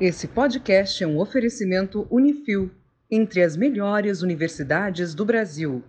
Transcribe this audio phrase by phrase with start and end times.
[0.00, 2.70] Esse podcast é um oferecimento Unifil,
[3.10, 5.82] entre as melhores universidades do Brasil.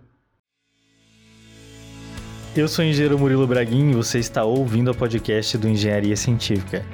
[2.56, 6.84] Eu sou o engenheiro Murilo Braguin e você está ouvindo o podcast do Engenharia Científica.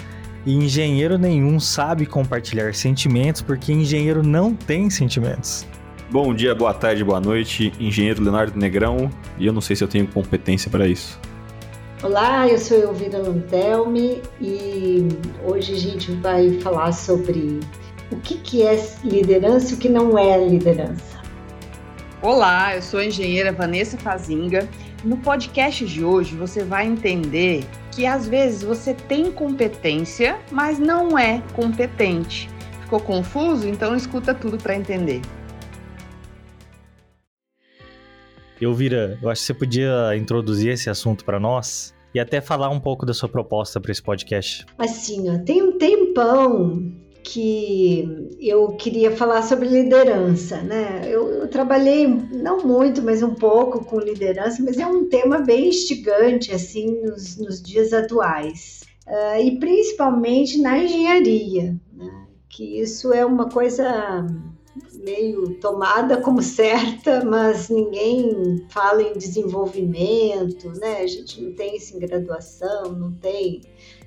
[0.44, 5.66] E engenheiro nenhum sabe compartilhar sentimentos porque engenheiro não tem sentimentos.
[6.10, 9.88] Bom dia, boa tarde, boa noite, engenheiro Leonardo Negrão, e eu não sei se eu
[9.88, 11.18] tenho competência para isso.
[12.08, 15.08] Olá, eu sou Elvira Lantelme e
[15.44, 17.58] hoje a gente vai falar sobre
[18.12, 21.20] o que, que é liderança e o que não é liderança.
[22.22, 24.68] Olá, eu sou a engenheira Vanessa Fazinga.
[25.02, 31.18] No podcast de hoje você vai entender que às vezes você tem competência, mas não
[31.18, 32.48] é competente.
[32.82, 33.66] Ficou confuso?
[33.66, 35.22] Então escuta tudo para entender.
[38.60, 42.80] Elvira, eu acho que você podia introduzir esse assunto para nós e até falar um
[42.80, 44.64] pouco da sua proposta para esse podcast.
[44.78, 46.90] Assim, ó, tem um tempão
[47.22, 51.02] que eu queria falar sobre liderança, né?
[51.04, 55.68] Eu, eu, trabalhei não muito, mas um pouco com liderança, mas é um tema bem
[55.68, 62.26] instigante assim nos, nos dias atuais uh, e principalmente na engenharia, né?
[62.48, 64.24] Que isso é uma coisa
[65.06, 71.02] meio tomada como certa, mas ninguém fala em desenvolvimento, né?
[71.02, 73.60] A gente não tem isso em graduação, não tem.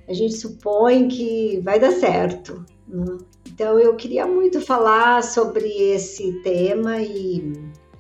[0.08, 2.66] A gente supõe que vai dar certo.
[2.88, 3.17] Né?
[3.47, 7.53] Então eu queria muito falar sobre esse tema e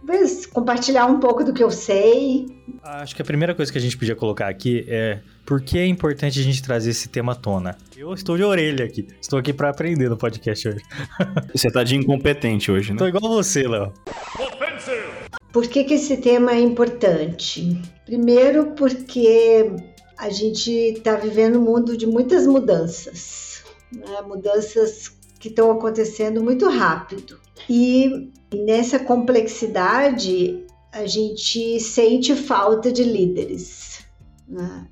[0.09, 2.47] talvez compartilhar um pouco do que eu sei.
[2.83, 5.85] Acho que a primeira coisa que a gente podia colocar aqui é por que é
[5.85, 7.77] importante a gente trazer esse tema à tona.
[7.95, 9.07] Eu estou de orelha aqui.
[9.21, 10.81] Estou aqui para aprender no podcast hoje.
[11.53, 12.97] Você tá de incompetente hoje, né?
[12.97, 13.93] Tô igual você, Léo.
[15.53, 17.79] Por que, que esse tema é importante?
[18.05, 19.71] Primeiro, porque
[20.17, 24.21] a gente está vivendo um mundo de muitas mudanças, né?
[24.27, 27.39] mudanças que estão acontecendo muito rápido.
[27.69, 34.05] E nessa complexidade, a gente sente falta de líderes.
[34.47, 34.87] Né?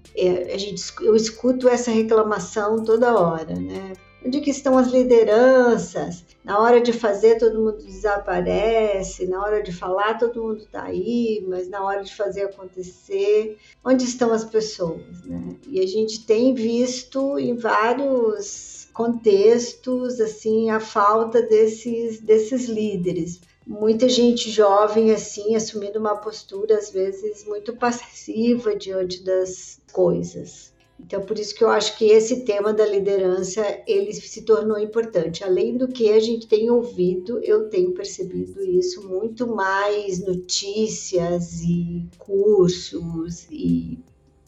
[0.53, 3.93] A gente, eu escuto essa reclamação toda hora, né?
[4.25, 6.25] Onde que estão as lideranças?
[6.43, 9.25] Na hora de fazer, todo mundo desaparece.
[9.27, 11.45] Na hora de falar, todo mundo está aí.
[11.47, 15.23] Mas na hora de fazer acontecer, onde estão as pessoas?
[15.23, 15.55] Né?
[15.67, 23.39] E a gente tem visto em vários contextos, assim, a falta desses, desses líderes.
[23.67, 30.73] Muita gente jovem, assim, assumindo uma postura, às vezes, muito passiva diante das coisas.
[30.99, 35.43] Então, por isso que eu acho que esse tema da liderança, ele se tornou importante.
[35.43, 42.05] Além do que a gente tem ouvido, eu tenho percebido isso, muito mais notícias e
[42.17, 43.99] cursos e,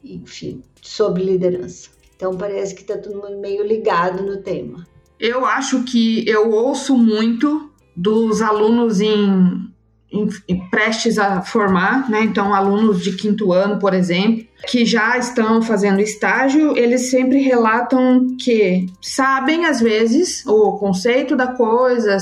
[0.04, 1.90] enfim, sobre liderança.
[2.16, 4.88] Então parece que está todo mundo meio ligado no tema.
[5.20, 7.69] Eu acho que eu ouço muito
[8.00, 9.70] dos alunos em,
[10.10, 12.24] em, em prestes a formar, né?
[12.24, 18.38] Então, alunos de quinto ano, por exemplo, que já estão fazendo estágio, eles sempre relatam
[18.40, 22.18] que sabem às vezes o conceito da coisa,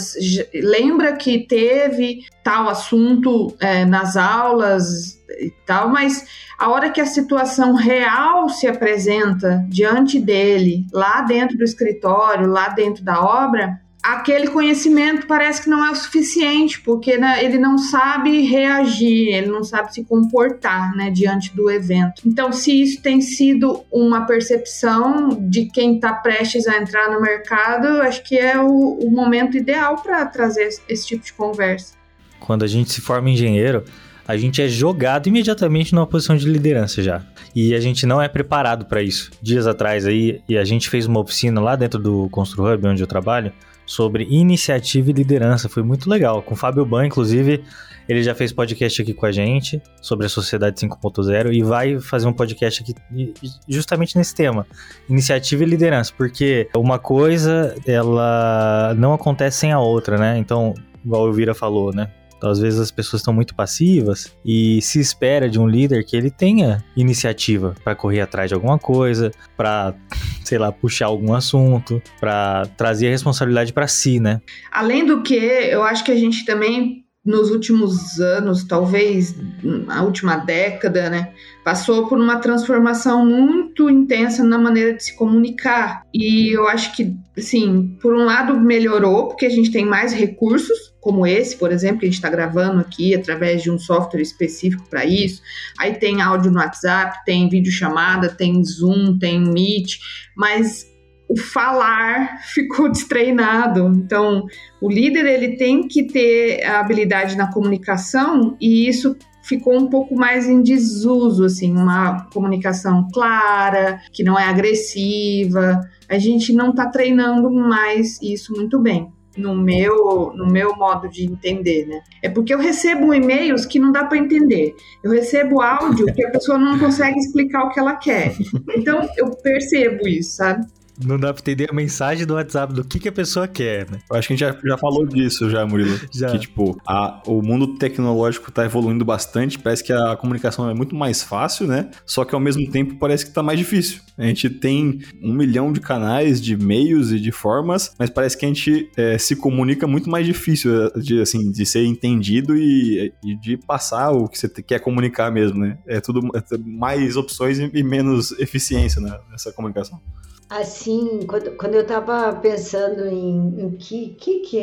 [0.54, 6.26] lembra que teve tal assunto é, nas aulas e tal, mas
[6.58, 12.70] a hora que a situação real se apresenta diante dele, lá dentro do escritório, lá
[12.70, 17.78] dentro da obra, aquele conhecimento parece que não é o suficiente, porque né, ele não
[17.78, 22.22] sabe reagir, ele não sabe se comportar né, diante do evento.
[22.26, 28.02] Então, se isso tem sido uma percepção de quem está prestes a entrar no mercado,
[28.02, 31.94] acho que é o, o momento ideal para trazer esse tipo de conversa.
[32.40, 33.84] Quando a gente se forma engenheiro,
[34.26, 37.24] a gente é jogado imediatamente numa posição de liderança já.
[37.54, 39.32] E a gente não é preparado para isso.
[39.42, 43.04] Dias atrás aí, e a gente fez uma oficina lá dentro do Constru Hub, onde
[43.04, 43.52] eu trabalho,
[43.88, 45.68] sobre iniciativa e liderança.
[45.68, 46.44] Foi muito legal.
[46.44, 47.64] Com o Fábio Ban, inclusive,
[48.08, 52.28] ele já fez podcast aqui com a gente sobre a Sociedade 5.0 e vai fazer
[52.28, 53.34] um podcast aqui
[53.68, 54.68] justamente nesse tema,
[55.10, 60.38] iniciativa e liderança, porque uma coisa ela não acontece sem a outra, né?
[60.38, 60.74] Então,
[61.04, 62.12] igual o Vira falou, né?
[62.38, 66.16] Então, às vezes as pessoas estão muito passivas e se espera de um líder que
[66.16, 69.96] ele tenha iniciativa para correr atrás de alguma coisa, para,
[70.44, 74.40] sei lá, puxar algum assunto, para trazer a responsabilidade para si, né?
[74.72, 80.38] Além do que, eu acho que a gente também nos últimos anos, talvez na última
[80.38, 86.04] década, né, passou por uma transformação muito intensa na maneira de se comunicar.
[86.14, 90.96] E eu acho que, assim, por um lado melhorou, porque a gente tem mais recursos,
[91.02, 94.90] como esse, por exemplo, que a gente está gravando aqui através de um software específico
[94.90, 95.42] para isso.
[95.78, 99.98] Aí tem áudio no WhatsApp, tem videochamada, tem Zoom, tem Meet,
[100.36, 100.86] mas
[101.30, 103.88] o falar ficou destreinado.
[103.88, 104.46] Então,
[104.82, 110.14] o líder ele tem que ter a habilidade na comunicação e isso ficou um pouco
[110.16, 115.80] mais em desuso, assim, uma comunicação clara, que não é agressiva.
[116.10, 121.26] A gente não está treinando mais isso muito bem no meu, no meu modo de
[121.26, 122.02] entender, né?
[122.24, 124.76] É porque eu recebo e-mails que não dá para entender.
[125.04, 128.36] Eu recebo áudio que a pessoa não consegue explicar o que ela quer.
[128.76, 130.66] Então eu percebo isso, sabe?
[131.04, 134.00] Não dá pra entender a mensagem do WhatsApp do que, que a pessoa quer, né?
[134.10, 135.98] Eu acho que a gente já, já falou disso já, Murilo.
[136.12, 136.32] Já.
[136.32, 140.96] Que, tipo, a, o mundo tecnológico tá evoluindo bastante, parece que a comunicação é muito
[140.96, 141.90] mais fácil, né?
[142.06, 144.02] Só que ao mesmo tempo parece que tá mais difícil.
[144.18, 148.46] A gente tem um milhão de canais, de meios e de formas, mas parece que
[148.46, 153.36] a gente é, se comunica muito mais difícil de, assim, de ser entendido e, e
[153.36, 155.78] de passar o que você quer comunicar mesmo, né?
[155.88, 160.02] É tudo é mais opções e menos eficiência né, nessa comunicação.
[160.50, 164.58] Assim, quando, quando eu estava pensando em o que, que, que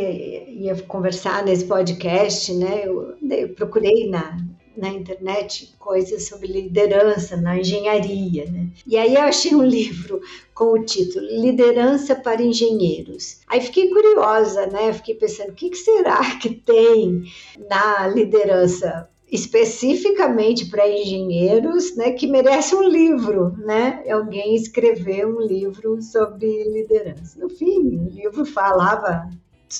[0.48, 4.38] ia conversar nesse podcast, né, eu, eu procurei na,
[4.76, 8.68] na internet coisas sobre liderança na engenharia, né?
[8.86, 10.20] E aí eu achei um livro
[10.54, 13.40] com o título Liderança para Engenheiros.
[13.46, 14.92] Aí fiquei curiosa, né?
[14.92, 17.24] Fiquei pensando o que, que será que tem
[17.68, 24.04] na liderança especificamente para engenheiros, né, que merece um livro, né?
[24.10, 27.38] Alguém escrever um livro sobre liderança.
[27.38, 29.28] No fim, o livro falava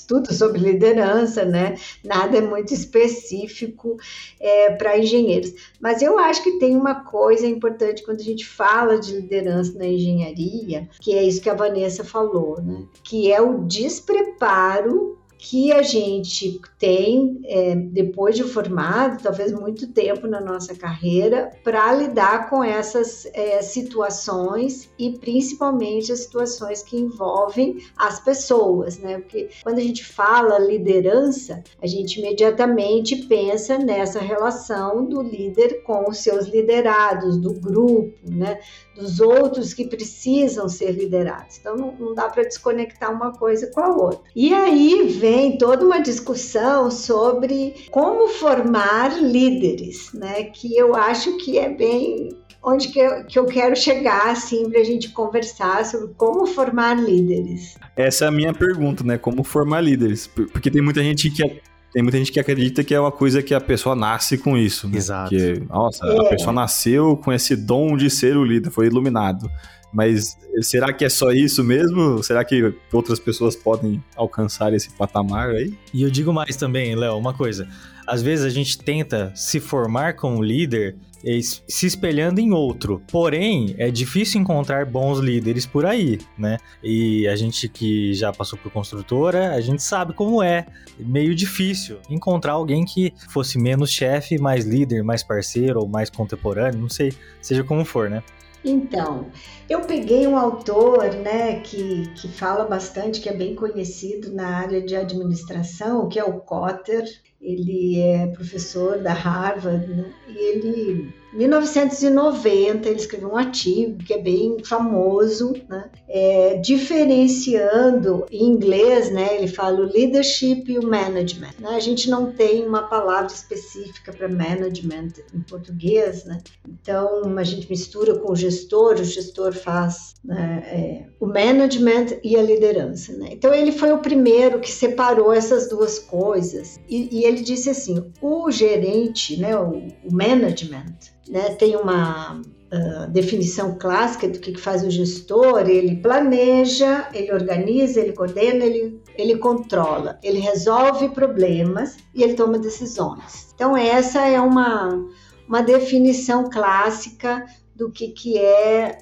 [0.09, 1.77] tudo sobre liderança, né?
[2.05, 3.97] Nada é muito específico
[4.41, 5.53] é, para engenheiros.
[5.81, 9.87] Mas eu acho que tem uma coisa importante quando a gente fala de liderança na
[9.87, 12.85] engenharia, que é isso que a Vanessa falou, né?
[13.03, 20.27] Que é o despreparo que a gente tem, é, depois de formado, talvez muito tempo
[20.27, 27.77] na nossa carreira, para lidar com essas é, situações e principalmente as situações que envolvem
[27.95, 29.19] as pessoas, né?
[29.19, 36.09] Porque quando a gente fala liderança, a gente imediatamente pensa nessa relação do líder com
[36.09, 38.61] os seus liderados, do grupo, né?
[38.95, 41.59] Dos outros que precisam ser liderados.
[41.59, 44.21] Então não, não dá para desconectar uma coisa com a outra.
[44.35, 50.45] E aí vem toda uma discussão sobre como formar líderes, né?
[50.45, 52.31] Que eu acho que é bem
[52.65, 56.97] onde que eu, que eu quero chegar, assim, para a gente conversar sobre como formar
[56.97, 57.77] líderes.
[57.95, 59.19] Essa é a minha pergunta, né?
[59.19, 60.27] Como formar líderes?
[60.27, 61.61] Porque tem muita gente que
[61.95, 64.89] tem muita gente que acredita que é uma coisa que a pessoa nasce com isso.
[64.89, 64.99] Né?
[64.99, 65.31] Exato.
[65.31, 66.19] Que, nossa, é.
[66.19, 69.49] a pessoa nasceu com esse dom de ser o líder, foi iluminado.
[69.93, 72.21] Mas será que é só isso mesmo?
[72.21, 75.73] Será que outras pessoas podem alcançar esse patamar aí?
[75.95, 77.69] E eu digo mais também, Léo, uma coisa.
[78.07, 80.97] Às vezes a gente tenta se formar como líder
[81.41, 83.03] se espelhando em outro.
[83.11, 86.59] Porém, é difícil encontrar bons líderes por aí, né?
[86.83, 90.67] E a gente que já passou por construtora, a gente sabe como é.
[90.99, 96.79] Meio difícil encontrar alguém que fosse menos chefe, mais líder, mais parceiro ou mais contemporâneo,
[96.79, 98.23] não sei, seja como for, né?
[98.65, 99.27] Então,
[99.69, 104.81] eu peguei um autor né, que, que fala bastante, que é bem conhecido na área
[104.81, 107.05] de administração, que é o Cotter.
[107.45, 114.19] Ele é professor da Harvard né, e ele 1990 ele escreveu um artigo que é
[114.19, 115.91] bem famoso, né?
[116.09, 119.37] é, diferenciando em inglês, né?
[119.37, 121.55] Ele fala o leadership e o management.
[121.59, 121.71] Né?
[121.71, 126.39] A gente não tem uma palavra específica para management em português, né?
[126.69, 132.37] Então a gente mistura com o gestor, o gestor faz né, é, o management e
[132.37, 133.13] a liderança.
[133.13, 133.31] Né?
[133.33, 138.13] Então ele foi o primeiro que separou essas duas coisas e, e ele disse assim:
[138.23, 139.59] o gerente, né?
[139.59, 145.97] o, o management né, tem uma uh, definição clássica do que faz o gestor, ele
[145.97, 153.53] planeja, ele organiza, ele coordena, ele, ele controla, ele resolve problemas e ele toma decisões.
[153.55, 155.07] Então essa é uma,
[155.49, 158.99] uma definição clássica do que, que é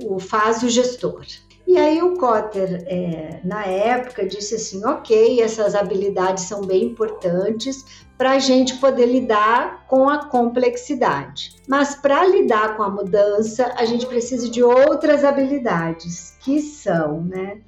[0.00, 1.24] o, o faz o gestor.
[1.68, 8.06] E aí o Cotter, é, na época, disse assim, ok, essas habilidades são bem importantes,
[8.18, 11.54] para a gente poder lidar com a complexidade.
[11.68, 17.58] Mas para lidar com a mudança, a gente precisa de outras habilidades, que são, né?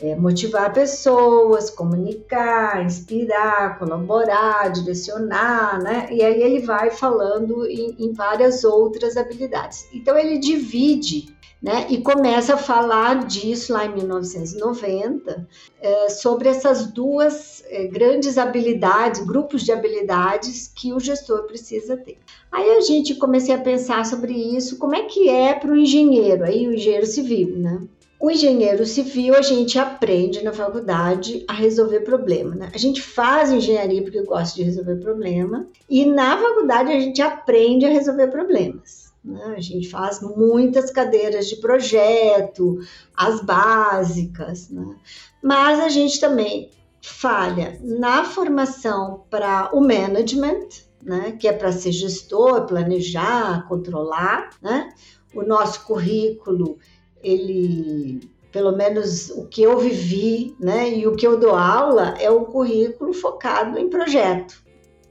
[0.00, 6.08] É, motivar pessoas, comunicar, inspirar, colaborar, direcionar, né?
[6.10, 9.86] E aí ele vai falando em, em várias outras habilidades.
[9.92, 11.32] Então ele divide
[11.62, 11.86] né?
[11.88, 15.48] E começa a falar disso lá em 1990,
[15.80, 22.18] é, sobre essas duas é, grandes habilidades, grupos de habilidades que o gestor precisa ter.
[22.50, 26.44] Aí a gente comecei a pensar sobre isso, como é que é para o engenheiro,
[26.44, 27.80] aí o engenheiro civil, né?
[28.22, 32.54] O engenheiro civil, a gente aprende na faculdade a resolver problema.
[32.54, 32.70] Né?
[32.72, 37.84] A gente faz engenharia porque gosta de resolver problema, e na faculdade a gente aprende
[37.84, 39.12] a resolver problemas.
[39.24, 39.54] Né?
[39.56, 42.78] A gente faz muitas cadeiras de projeto,
[43.16, 44.94] as básicas, né?
[45.42, 50.68] mas a gente também falha na formação para o management,
[51.02, 51.32] né?
[51.32, 54.50] que é para ser gestor, planejar, controlar.
[54.62, 54.94] Né?
[55.34, 56.78] O nosso currículo
[57.22, 62.30] ele, pelo menos o que eu vivi, né, e o que eu dou aula é
[62.30, 64.62] um currículo focado em projeto.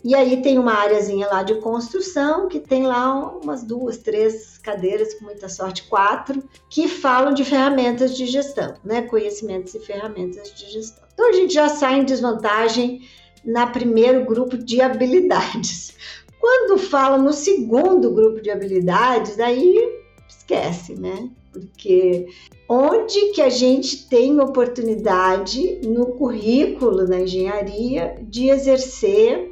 [0.03, 5.13] E aí tem uma áreazinha lá de construção, que tem lá umas duas, três cadeiras,
[5.13, 9.03] com muita sorte, quatro, que falam de ferramentas de gestão, né?
[9.03, 11.03] Conhecimentos e ferramentas de gestão.
[11.13, 13.01] Então a gente já sai em desvantagem
[13.45, 15.93] na primeiro grupo de habilidades.
[16.39, 21.29] Quando fala no segundo grupo de habilidades, aí esquece, né?
[21.51, 22.27] Porque
[22.67, 29.51] onde que a gente tem oportunidade no currículo na engenharia de exercer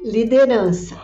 [0.00, 0.96] liderança.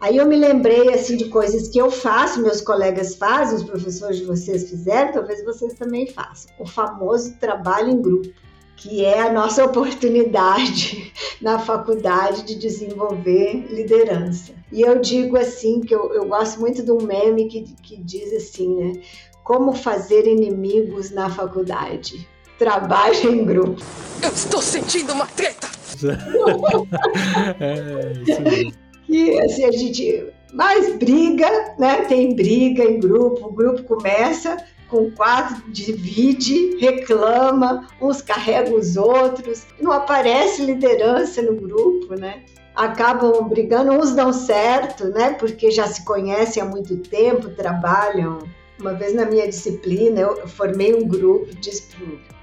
[0.00, 4.18] Aí eu me lembrei assim de coisas que eu faço, meus colegas fazem, os professores
[4.18, 6.52] de vocês fizeram, talvez vocês também façam.
[6.58, 8.28] O famoso trabalho em grupo,
[8.76, 14.52] que é a nossa oportunidade na faculdade de desenvolver liderança.
[14.70, 18.32] E eu digo assim, que eu, eu gosto muito de um meme que, que diz
[18.32, 19.00] assim, né?
[19.48, 22.28] Como fazer inimigos na faculdade.
[22.58, 23.82] Trabalho em grupo.
[24.22, 25.68] Eu estou sentindo uma treta!
[27.58, 28.76] é, isso
[29.08, 32.02] E assim, a gente mais briga, né?
[32.02, 39.64] Tem briga em grupo, o grupo começa com quatro, divide, reclama, uns carregam os outros,
[39.80, 42.42] não aparece liderança no grupo, né?
[42.76, 45.32] Acabam brigando, uns dão certo, né?
[45.38, 48.40] Porque já se conhecem há muito tempo, trabalham
[48.80, 51.88] uma vez na minha disciplina, eu formei um grupo, disse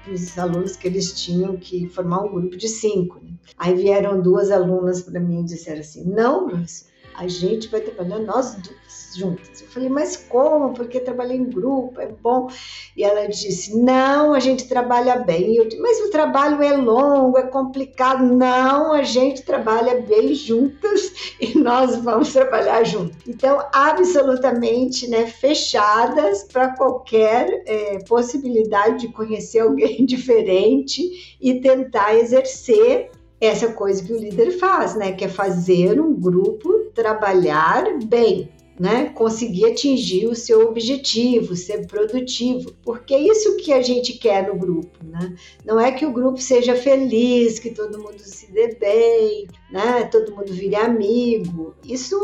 [0.04, 3.20] para os alunos que eles tinham que formar um grupo de cinco.
[3.22, 3.32] Né?
[3.58, 8.18] Aí vieram duas alunas para mim e disseram assim: não, professor, a gente vai trabalhar
[8.18, 8.56] nós
[9.16, 9.62] juntas.
[9.62, 10.74] Eu falei, mas como?
[10.74, 12.48] Porque trabalhar em grupo é bom.
[12.96, 15.56] E ela disse, não, a gente trabalha bem.
[15.56, 18.24] Eu disse, mas o trabalho é longo, é complicado.
[18.24, 23.16] Não, a gente trabalha bem juntas e nós vamos trabalhar juntos.
[23.26, 33.10] Então, absolutamente né, fechadas para qualquer é, possibilidade de conhecer alguém diferente e tentar exercer
[33.40, 35.12] essa coisa que o líder faz, né?
[35.12, 39.10] Que é fazer um grupo trabalhar bem, né?
[39.10, 44.58] Conseguir atingir o seu objetivo, ser produtivo, porque é isso que a gente quer no
[44.58, 45.34] grupo, né?
[45.64, 50.04] Não é que o grupo seja feliz, que todo mundo se dê bem, né?
[50.04, 51.74] Todo mundo vire amigo.
[51.84, 52.16] Isso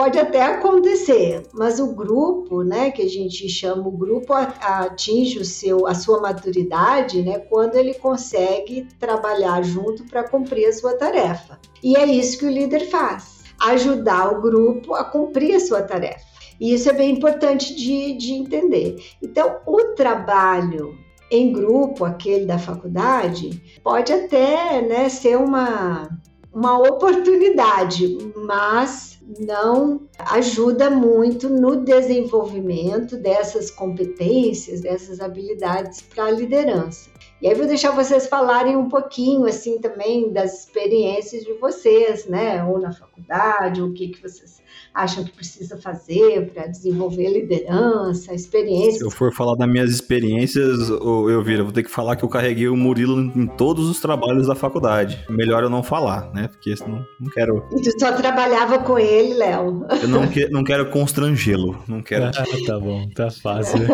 [0.00, 5.44] Pode até acontecer, mas o grupo, né, que a gente chama o grupo atinge o
[5.44, 11.58] seu, a sua maturidade, né, quando ele consegue trabalhar junto para cumprir a sua tarefa.
[11.82, 16.24] E é isso que o líder faz, ajudar o grupo a cumprir a sua tarefa.
[16.60, 19.02] E isso é bem importante de, de entender.
[19.22, 20.98] Então, o trabalho
[21.30, 26.10] em grupo, aquele da faculdade, pode até né, ser uma,
[26.52, 37.08] uma oportunidade, mas não ajuda muito no desenvolvimento dessas competências, dessas habilidades para a liderança.
[37.40, 42.62] E aí vou deixar vocês falarem um pouquinho assim também das experiências de vocês, né?
[42.64, 44.59] Ou na faculdade, ou o que, que vocês
[44.94, 48.98] acham que precisa fazer para desenvolver liderança, experiência.
[48.98, 52.28] Se eu for falar das minhas experiências, eu viro, vou ter que falar que eu
[52.28, 55.24] carreguei o Murilo em todos os trabalhos da faculdade.
[55.28, 56.48] Melhor eu não falar, né?
[56.48, 57.64] Porque senão não quero.
[57.72, 59.86] E tu só trabalhava com ele, Léo.
[60.02, 61.82] Eu não, que, não quero constrangê-lo.
[61.86, 62.26] Não quero.
[62.26, 62.32] Ah,
[62.66, 63.80] tá bom, tá fácil.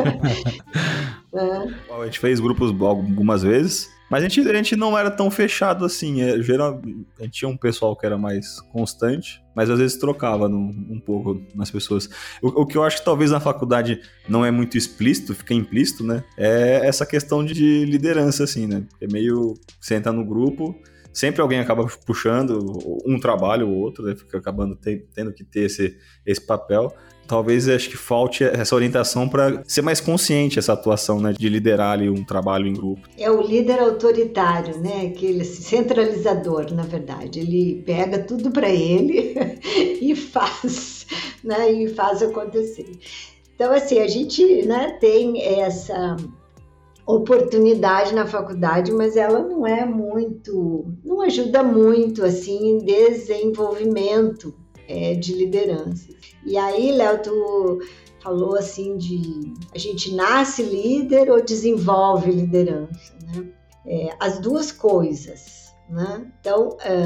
[1.35, 1.95] é.
[2.01, 3.96] A gente fez grupos algumas vezes.
[4.11, 6.23] Mas a gente, a gente não era tão fechado assim.
[6.23, 6.81] É, geral,
[7.19, 11.01] a gente tinha um pessoal que era mais constante, mas às vezes trocava no, um
[11.01, 12.09] pouco nas pessoas.
[12.41, 16.05] O, o, que eu acho que talvez na faculdade não é muito explícito, fica implícito,
[16.05, 16.23] né?
[16.37, 18.85] É essa questão de liderança, assim, né?
[19.01, 19.55] É meio.
[19.81, 20.79] Você entra no grupo,
[21.17, 22.59] sempre alguém acaba puxando
[23.07, 24.15] um trabalho ou outro, né?
[24.15, 24.77] Fica acabando
[25.15, 25.97] tendo que ter esse,
[26.27, 26.93] esse papel
[27.27, 31.93] talvez acho que falte essa orientação para ser mais consciente essa atuação, né, de liderar
[31.93, 33.09] ali um trabalho em grupo.
[33.19, 37.41] É o líder autoritário, né, aquele centralizador, na verdade.
[37.41, 39.35] Ele pega tudo para ele
[40.01, 41.07] e faz,
[41.43, 42.93] né, e faz acontecer.
[43.55, 46.17] Então assim, a gente, né, tem essa
[47.07, 54.53] oportunidade na faculdade, mas ela não é muito, não ajuda muito assim em desenvolvimento
[54.89, 56.09] é, de liderança.
[56.45, 57.79] E aí, Léo, tu
[58.21, 63.47] falou assim de a gente nasce líder ou desenvolve liderança, né?
[63.87, 66.27] É, as duas coisas, né?
[66.41, 66.99] Então, é,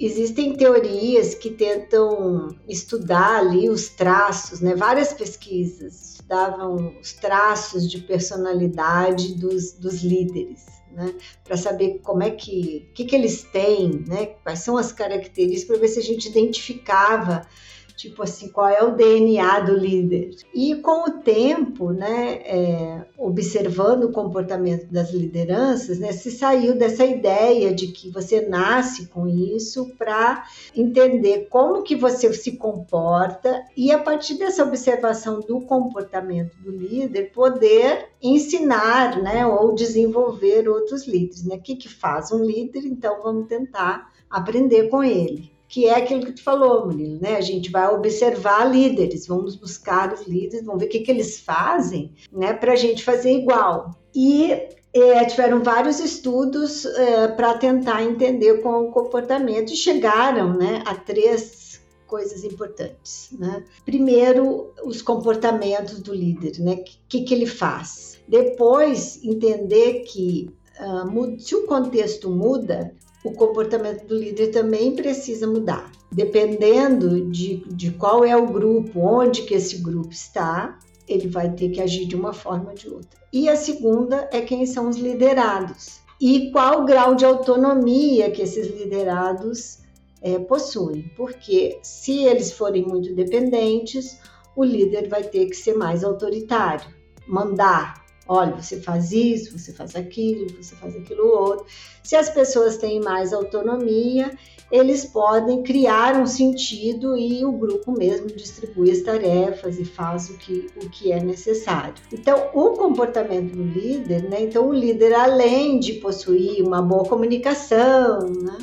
[0.00, 4.74] existem teorias que tentam estudar ali os traços, né?
[4.74, 11.14] Várias pesquisas estudavam os traços de personalidade dos, dos líderes, né?
[11.44, 14.26] Para saber como é que, que, que eles têm, né?
[14.42, 17.46] Quais são as características, para ver se a gente identificava
[17.96, 20.36] tipo assim, qual é o DNA do líder.
[20.54, 27.04] E com o tempo, né, é, observando o comportamento das lideranças, né, se saiu dessa
[27.04, 30.44] ideia de que você nasce com isso para
[30.74, 37.32] entender como que você se comporta e a partir dessa observação do comportamento do líder
[37.32, 41.56] poder ensinar, né, ou desenvolver outros líderes, né?
[41.56, 42.84] O que que faz um líder?
[42.86, 47.36] Então vamos tentar aprender com ele que é aquilo que tu falou, Murilo, né?
[47.36, 51.40] A gente vai observar líderes, vamos buscar os líderes, vamos ver o que, que eles
[51.40, 53.90] fazem, né, para a gente fazer igual.
[54.14, 54.52] E
[54.92, 60.94] é, tiveram vários estudos é, para tentar entender qual o comportamento e chegaram, né, a
[60.94, 63.64] três coisas importantes, né?
[63.86, 66.74] Primeiro, os comportamentos do líder, né?
[66.74, 68.20] O que, que ele faz?
[68.28, 75.90] Depois, entender que uh, se o contexto muda, o comportamento do líder também precisa mudar.
[76.10, 81.70] Dependendo de, de qual é o grupo, onde que esse grupo está, ele vai ter
[81.70, 83.20] que agir de uma forma ou de outra.
[83.32, 88.42] E a segunda é quem são os liderados e qual o grau de autonomia que
[88.42, 89.78] esses liderados
[90.20, 91.10] é, possuem.
[91.16, 94.18] Porque se eles forem muito dependentes,
[94.54, 96.86] o líder vai ter que ser mais autoritário,
[97.26, 98.01] mandar,
[98.34, 101.66] Olha, você faz isso, você faz aquilo, você faz aquilo outro.
[102.02, 104.30] Se as pessoas têm mais autonomia,
[104.70, 110.38] eles podem criar um sentido e o grupo mesmo distribui as tarefas e faz o
[110.38, 111.92] que, o que é necessário.
[112.10, 114.40] Então, o comportamento do líder, né?
[114.40, 118.56] Então, o líder, além de possuir uma boa comunicação, né?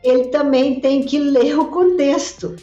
[0.00, 2.54] ele também tem que ler o contexto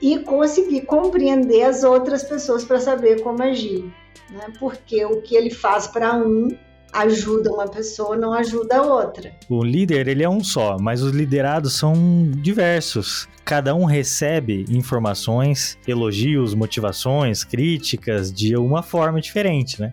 [0.00, 3.92] e conseguir compreender as outras pessoas para saber como agir
[4.30, 4.46] né?
[4.58, 6.48] Porque o que ele faz para um
[6.92, 9.32] ajuda uma pessoa, não ajuda a outra.
[9.48, 11.94] O líder, ele é um só, mas os liderados são
[12.30, 13.28] diversos.
[13.44, 19.92] Cada um recebe informações, elogios, motivações, críticas de uma forma diferente, né?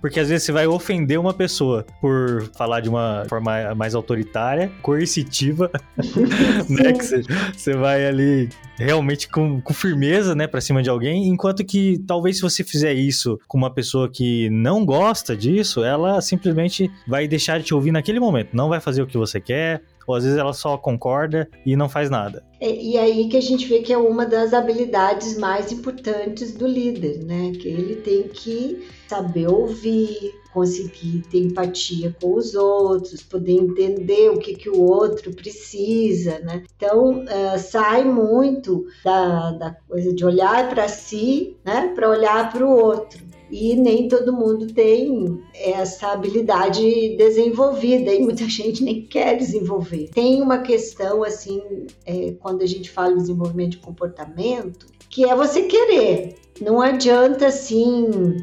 [0.00, 4.70] Porque às vezes você vai ofender uma pessoa por falar de uma forma mais autoritária,
[4.82, 5.70] coercitiva,
[6.68, 6.92] né?
[6.92, 7.22] Que você,
[7.56, 12.36] você vai ali realmente com, com firmeza, né, pra cima de alguém, enquanto que talvez
[12.36, 17.58] se você fizer isso com uma pessoa que não gosta disso, ela simplesmente vai deixar
[17.58, 20.38] de te ouvir naquele momento, não vai fazer o que você quer, ou às vezes
[20.38, 22.44] ela só concorda e não faz nada.
[22.60, 26.66] É, e aí que a gente vê que é uma das habilidades mais importantes do
[26.66, 27.52] líder, né?
[27.52, 34.38] Que ele tem que saber ouvir, conseguir ter empatia com os outros, poder entender o
[34.38, 36.64] que, que o outro precisa, né?
[36.76, 41.92] Então, uh, sai muito da, da coisa de olhar para si, né?
[41.94, 48.44] Para olhar para o outro e nem todo mundo tem essa habilidade desenvolvida e muita
[48.48, 50.10] gente nem quer desenvolver.
[50.14, 51.60] Tem uma questão assim,
[52.06, 56.36] é, quando a gente fala em desenvolvimento de comportamento, que é você querer.
[56.60, 58.36] Não adianta assim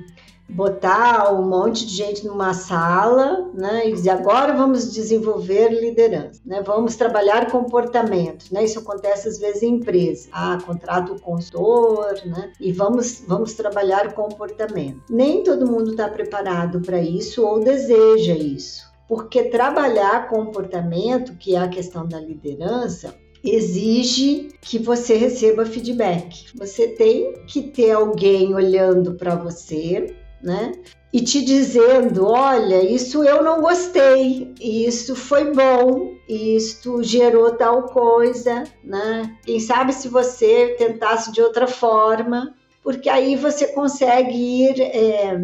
[0.50, 6.62] botar um monte de gente numa sala, né, e dizer agora vamos desenvolver liderança, né,
[6.66, 12.52] vamos trabalhar comportamento, né, isso acontece às vezes em empresa, ah, contrata o consultor, né,
[12.60, 15.02] e vamos vamos trabalhar comportamento.
[15.10, 21.60] Nem todo mundo está preparado para isso ou deseja isso, porque trabalhar comportamento, que é
[21.60, 26.48] a questão da liderança, exige que você receba feedback.
[26.56, 30.74] Você tem que ter alguém olhando para você, né?
[31.12, 38.66] E te dizendo, olha, isso eu não gostei, isso foi bom, isso gerou tal coisa,
[38.84, 39.38] né?
[39.46, 45.40] Quem sabe se você tentasse de outra forma, porque aí você consegue ir é,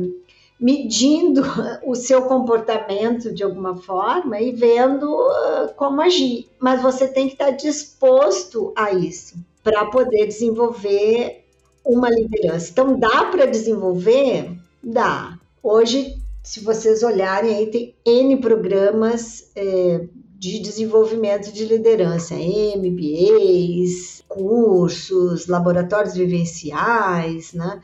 [0.60, 1.41] medindo
[1.86, 6.49] o seu comportamento de alguma forma e vendo uh, como agir.
[6.60, 11.43] Mas você tem que estar disposto a isso para poder desenvolver
[11.86, 12.69] uma liderança.
[12.71, 15.39] Então, dá para desenvolver Dá.
[15.62, 25.48] Hoje, se vocês olharem aí, tem N programas é, de desenvolvimento de liderança, MBAs, cursos,
[25.48, 27.80] laboratórios vivenciais, né?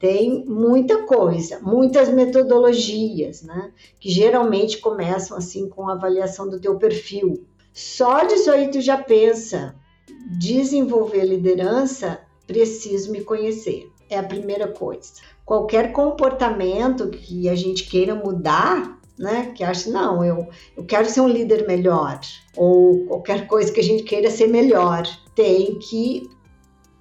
[0.00, 3.70] Tem muita coisa, muitas metodologias, né?
[4.00, 7.44] Que geralmente começam assim com a avaliação do teu perfil.
[7.72, 9.76] Só disso aí tu já pensa,
[10.36, 15.12] desenvolver liderança, preciso me conhecer é a primeira coisa.
[15.50, 19.52] Qualquer comportamento que a gente queira mudar, né?
[19.52, 22.20] Que acha, não, eu, eu quero ser um líder melhor,
[22.56, 25.02] ou qualquer coisa que a gente queira ser melhor,
[25.34, 26.30] tem que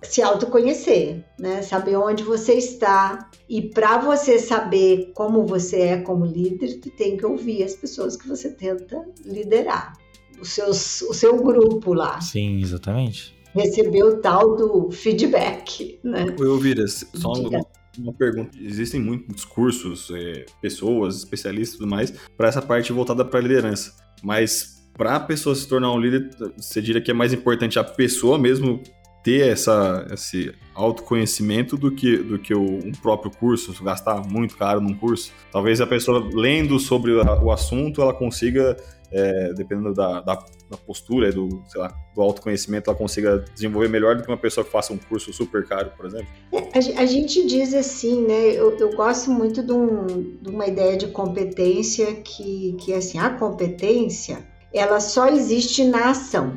[0.01, 1.61] se autoconhecer, né?
[1.61, 3.29] Saber onde você está.
[3.47, 8.17] E para você saber como você é como líder, tu tem que ouvir as pessoas
[8.17, 9.93] que você tenta liderar.
[10.41, 12.19] Os seus, o seu grupo lá.
[12.19, 13.37] Sim, exatamente.
[13.53, 16.35] Receber o tal do feedback, né?
[16.39, 17.63] Eu ouvir só uma,
[17.97, 18.57] uma pergunta.
[18.59, 23.93] Existem muitos cursos, é, pessoas, especialistas e tudo mais, para essa parte voltada para liderança.
[24.23, 27.83] Mas para a pessoa se tornar um líder, você diria que é mais importante a
[27.83, 28.81] pessoa mesmo
[29.23, 34.79] ter essa, esse autoconhecimento do que, do que o, um próprio curso, gastar muito caro
[34.79, 35.31] num curso.
[35.51, 38.77] Talvez a pessoa lendo sobre o assunto, ela consiga,
[39.11, 44.15] é, dependendo da, da, da, postura, do, sei lá, do autoconhecimento, ela consiga desenvolver melhor
[44.15, 46.27] do que uma pessoa que faça um curso super caro, por exemplo.
[46.51, 48.51] É, a, a, gente diz assim, né?
[48.51, 53.17] Eu, eu gosto muito de, um, de uma ideia de competência que, que é assim,
[53.17, 56.53] a competência ela só existe na ação.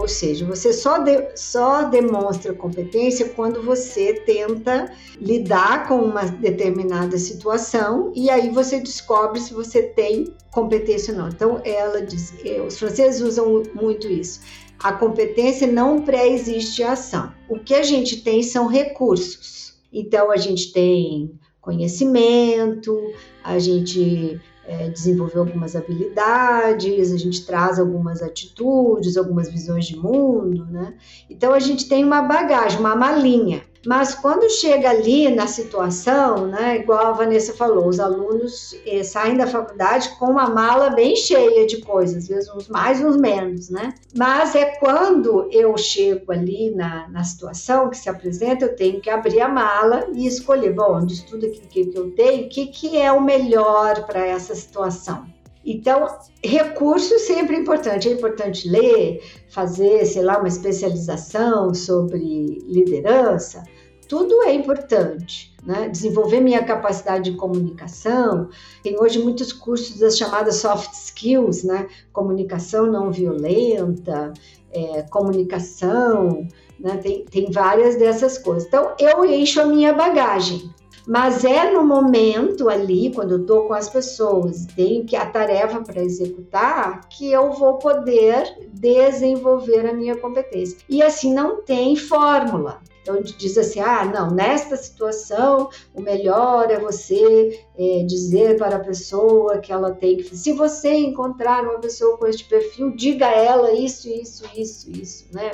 [0.00, 7.18] Ou seja, você só, de, só demonstra competência quando você tenta lidar com uma determinada
[7.18, 11.28] situação e aí você descobre se você tem competência ou não.
[11.28, 14.40] Então, ela diz, eh, os franceses usam muito isso.
[14.78, 17.34] A competência não pré-existe a ação.
[17.46, 19.74] O que a gente tem são recursos.
[19.92, 22.98] Então, a gente tem conhecimento,
[23.44, 30.64] a gente é, desenvolver algumas habilidades, a gente traz algumas atitudes, algumas visões de mundo,
[30.66, 30.94] né?
[31.28, 33.62] Então a gente tem uma bagagem, uma malinha.
[33.86, 39.36] Mas quando chega ali na situação, né, igual a Vanessa falou, os alunos eh, saem
[39.36, 43.70] da faculdade com uma mala bem cheia de coisas, às vezes uns mais, uns menos,
[43.70, 43.94] né?
[44.14, 49.08] Mas é quando eu chego ali na, na situação que se apresenta, eu tenho que
[49.08, 52.66] abrir a mala e escolher, bom, de tudo aquilo que, que eu tenho, o que,
[52.66, 55.26] que é o melhor para essa situação.
[55.64, 56.06] Então,
[56.42, 58.08] recurso sempre é importante.
[58.08, 62.18] É importante ler, fazer, sei lá, uma especialização sobre
[62.66, 63.62] liderança.
[64.08, 65.54] Tudo é importante.
[65.64, 65.88] Né?
[65.88, 68.48] Desenvolver minha capacidade de comunicação.
[68.82, 71.86] Tem hoje muitos cursos das chamadas soft skills, né?
[72.12, 74.32] Comunicação não violenta,
[74.72, 76.96] é, comunicação, né?
[76.96, 78.66] tem, tem várias dessas coisas.
[78.66, 80.72] Então, eu encho a minha bagagem.
[81.06, 85.80] Mas é no momento ali, quando eu estou com as pessoas, tenho que a tarefa
[85.80, 90.78] para executar, que eu vou poder desenvolver a minha competência.
[90.88, 92.80] E assim não tem fórmula.
[93.02, 98.84] Então, diz assim: ah, não, nesta situação, o melhor é você é, dizer para a
[98.84, 100.36] pessoa que ela tem que.
[100.36, 105.26] Se você encontrar uma pessoa com este perfil, diga a ela isso, isso, isso, isso,
[105.32, 105.50] né?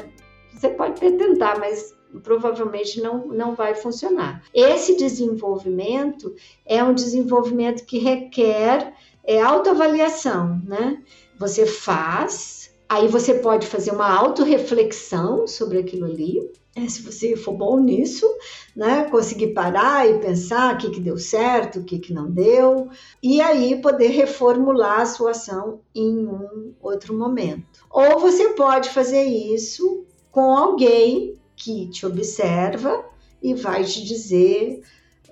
[0.53, 4.43] Você pode até tentar, mas provavelmente não, não vai funcionar.
[4.55, 11.03] Esse desenvolvimento é um desenvolvimento que requer é, autoavaliação, né?
[11.39, 17.55] Você faz, aí você pode fazer uma autorreflexão sobre aquilo ali, é, se você for
[17.55, 18.27] bom nisso,
[18.75, 19.09] né?
[19.11, 22.91] Conseguir parar e pensar o que, que deu certo, o que, que não deu,
[23.23, 27.83] e aí poder reformular a sua ação em um outro momento.
[27.91, 33.05] Ou você pode fazer isso com alguém que te observa
[33.43, 34.83] e vai te dizer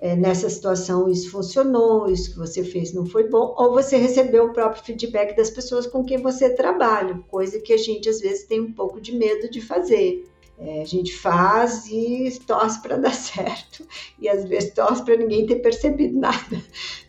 [0.01, 4.45] é, nessa situação isso funcionou, isso que você fez não foi bom, ou você recebeu
[4.45, 8.45] o próprio feedback das pessoas com quem você trabalha, coisa que a gente às vezes
[8.45, 10.29] tem um pouco de medo de fazer.
[10.57, 13.85] É, a gente faz e torce para dar certo,
[14.19, 16.61] e às vezes torce para ninguém ter percebido nada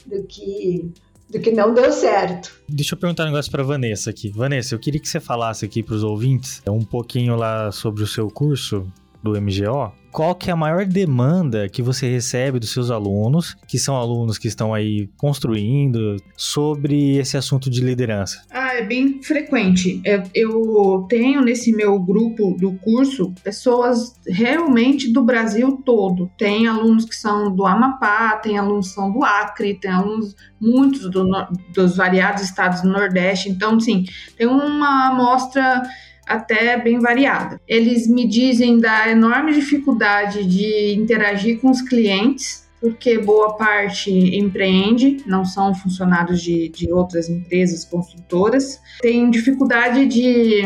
[0.04, 0.90] do que
[1.28, 2.56] do que não deu certo.
[2.68, 4.30] Deixa eu perguntar um negócio para Vanessa aqui.
[4.30, 8.06] Vanessa, eu queria que você falasse aqui para os ouvintes um pouquinho lá sobre o
[8.06, 8.86] seu curso,
[9.32, 13.78] do MGO, qual que é a maior demanda que você recebe dos seus alunos, que
[13.78, 18.40] são alunos que estão aí construindo, sobre esse assunto de liderança?
[18.50, 20.00] Ah, é bem frequente.
[20.02, 26.30] Eu, eu tenho nesse meu grupo do curso pessoas realmente do Brasil todo.
[26.38, 31.10] Tem alunos que são do Amapá, tem alunos que são do Acre, tem alunos muitos
[31.10, 31.28] do,
[31.74, 33.50] dos variados estados do Nordeste.
[33.50, 35.82] Então, sim, tem uma amostra
[36.26, 37.60] até bem variada.
[37.68, 45.18] Eles me dizem da enorme dificuldade de interagir com os clientes, porque boa parte empreende,
[45.26, 50.62] não são funcionários de, de outras empresas construtoras, tem dificuldade de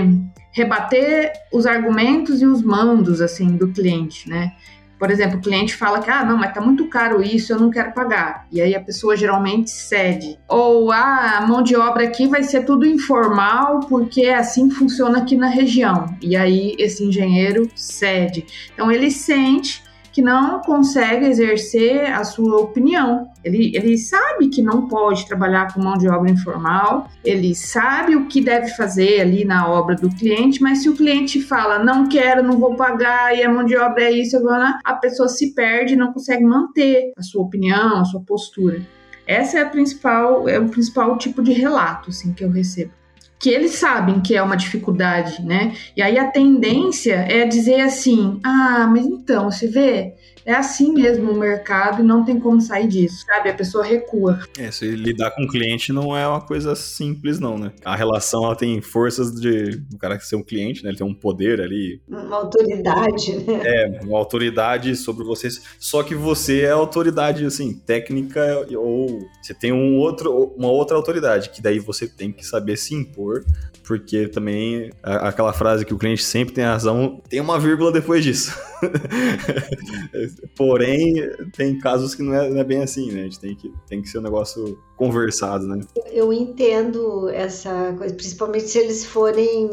[0.52, 4.52] rebater os argumentos e os mandos assim do cliente, né?
[5.00, 7.70] Por exemplo, o cliente fala que, ah, não, mas tá muito caro isso, eu não
[7.70, 8.46] quero pagar.
[8.52, 10.38] E aí a pessoa geralmente cede.
[10.46, 15.20] Ou, ah, a mão de obra aqui vai ser tudo informal, porque é assim funciona
[15.20, 16.14] aqui na região.
[16.20, 18.44] E aí esse engenheiro cede.
[18.74, 19.82] Então ele sente
[20.20, 23.30] que não consegue exercer a sua opinião.
[23.42, 28.26] Ele, ele sabe que não pode trabalhar com mão de obra informal, ele sabe o
[28.26, 32.42] que deve fazer ali na obra do cliente, mas se o cliente fala não quero,
[32.42, 34.36] não vou pagar e a mão de obra é isso,
[34.84, 38.82] a pessoa se perde e não consegue manter a sua opinião, a sua postura.
[39.26, 42.99] Essa é a principal, é o principal tipo de relato assim, que eu recebo
[43.40, 45.74] que eles sabem que é uma dificuldade, né?
[45.96, 50.14] E aí a tendência é dizer assim: ah, mas então, você vê,
[50.50, 53.50] é assim mesmo o mercado e não tem como sair disso, sabe?
[53.50, 54.40] A pessoa recua.
[54.58, 57.72] É, se lidar com o cliente não é uma coisa simples, não, né?
[57.84, 60.90] A relação ela tem forças de o cara ser um cliente, né?
[60.90, 62.00] Ele tem um poder ali.
[62.08, 63.60] Uma autoridade, né?
[63.64, 65.62] É, uma autoridade sobre vocês.
[65.78, 71.50] Só que você é autoridade, assim, técnica ou você tem um outro, uma outra autoridade,
[71.50, 73.44] que daí você tem que saber se impor
[73.90, 78.56] porque também aquela frase que o cliente sempre tem razão, tem uma vírgula depois disso.
[80.56, 81.14] Porém,
[81.56, 83.20] tem casos que não é, não é, bem assim, né?
[83.20, 85.80] A gente tem que, tem que ser um negócio conversado, né?
[86.10, 89.70] Eu entendo essa coisa, principalmente se eles forem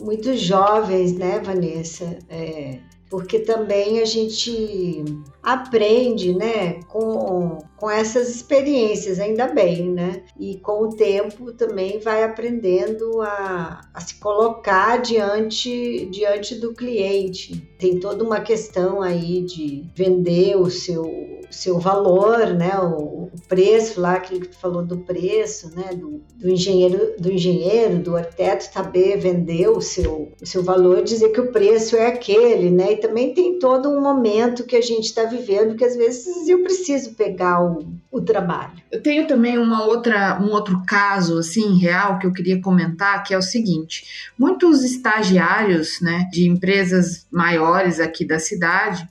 [0.00, 2.18] muito jovens, né, Vanessa?
[2.28, 2.78] É,
[3.10, 5.04] porque também a gente
[5.42, 10.22] aprende, né, com, com essas experiências, ainda bem, né?
[10.38, 17.56] E com o tempo também vai aprendendo a, a se colocar diante, diante do cliente.
[17.78, 22.78] Tem toda uma questão aí de vender o seu, seu valor, né?
[22.78, 25.90] O, o preço lá, aquilo que tu falou do preço, né?
[25.94, 31.30] Do, do engenheiro, do engenheiro, do arquiteto saber vender o seu, o seu valor, dizer
[31.30, 32.92] que o preço é aquele, né?
[32.92, 36.62] E também tem todo um momento que a gente está vivendo que às vezes eu
[36.62, 37.69] preciso pegar o,
[38.10, 38.72] o trabalho.
[38.90, 43.32] Eu tenho também uma outra, um outro caso assim real que eu queria comentar, que
[43.32, 49.08] é o seguinte: muitos estagiários, né, de empresas maiores aqui da cidade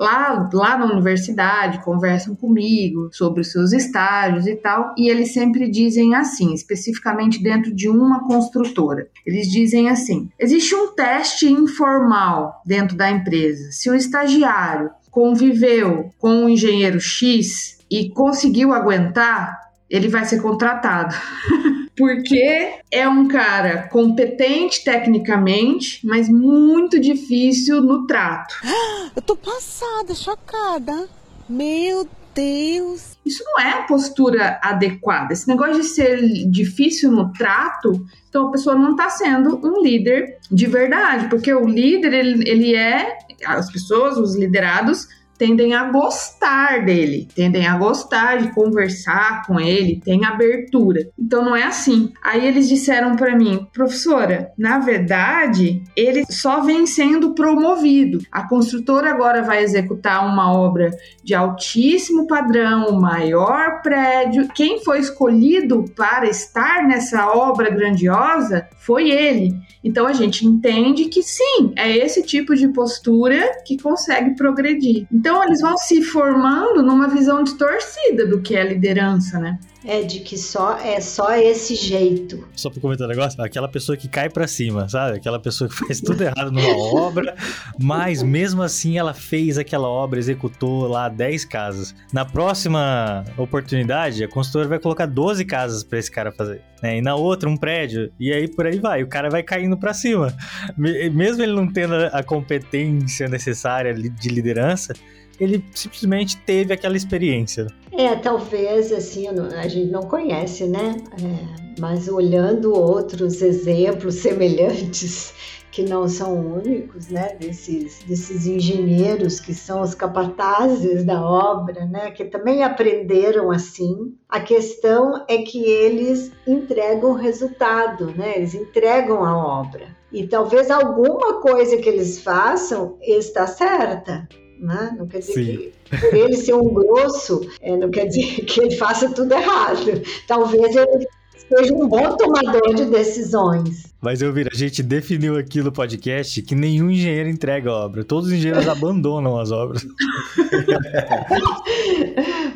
[0.00, 5.70] lá, lá na universidade, conversam comigo sobre os seus estágios e tal, e eles sempre
[5.70, 9.06] dizem assim, especificamente dentro de uma construtora.
[9.26, 13.70] Eles dizem assim: existe um teste informal dentro da empresa.
[13.70, 20.40] Se o estagiário conviveu com o um engenheiro X e conseguiu aguentar, ele vai ser
[20.40, 21.14] contratado.
[22.00, 28.54] porque é um cara competente tecnicamente, mas muito difícil no trato.
[29.14, 31.08] Eu tô passada, chocada.
[31.46, 33.18] Meu Deus.
[33.24, 35.32] Isso não é postura adequada.
[35.32, 37.92] Esse negócio de ser difícil no trato,
[38.28, 42.74] então a pessoa não está sendo um líder de verdade, porque o líder ele, ele
[42.74, 45.08] é as pessoas, os liderados
[45.40, 51.08] tendem a gostar dele, tendem a gostar de conversar com ele, tem abertura.
[51.18, 52.12] Então não é assim.
[52.22, 58.18] Aí eles disseram para mim, professora, na verdade, ele só vem sendo promovido.
[58.30, 60.90] A construtora agora vai executar uma obra
[61.24, 64.46] de altíssimo padrão, o maior prédio.
[64.54, 69.56] Quem foi escolhido para estar nessa obra grandiosa foi ele.
[69.84, 75.06] Então a gente entende que sim, é esse tipo de postura que consegue progredir.
[75.12, 79.60] Então eles vão se formando numa visão distorcida do que é liderança, né?
[79.84, 82.46] É de que só é só esse jeito.
[82.54, 85.16] Só para comentar um negócio, aquela pessoa que cai para cima, sabe?
[85.16, 87.34] Aquela pessoa que faz tudo errado numa obra,
[87.78, 91.94] mas mesmo assim ela fez aquela obra, executou lá 10 casas.
[92.12, 96.62] Na próxima oportunidade, a construtora vai colocar 12 casas para esse cara fazer.
[96.82, 96.98] Né?
[96.98, 98.12] E na outra, um prédio.
[98.18, 99.02] E aí por aí vai.
[99.02, 100.34] O cara vai caindo para cima.
[100.76, 104.92] Mesmo ele não tendo a competência necessária de liderança,
[105.40, 107.66] ele simplesmente teve aquela experiência.
[107.90, 110.96] É, talvez assim, a gente não conhece, né?
[111.20, 115.32] É, mas olhando outros exemplos semelhantes
[115.70, 117.36] que não são únicos, né?
[117.38, 122.10] Desses, desses engenheiros que são os capatazes da obra, né?
[122.10, 124.14] Que também aprenderam assim.
[124.28, 128.34] A questão é que eles entregam o resultado, né?
[128.36, 129.96] Eles entregam a obra.
[130.12, 134.28] E talvez alguma coisa que eles façam está certa,
[134.60, 134.94] né?
[134.96, 135.72] Não quer dizer Sim.
[135.84, 140.02] que por ele ser um grosso, é, não quer dizer que ele faça tudo errado.
[140.26, 141.08] Talvez ele
[141.48, 143.89] seja um bom tomador de decisões.
[144.00, 148.02] Mas eu vi, a gente definiu aqui no podcast que nenhum engenheiro entrega a obra.
[148.02, 149.86] Todos os engenheiros abandonam as obras.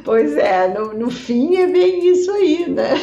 [0.02, 2.94] pois é, no, no, fim é bem isso aí, né?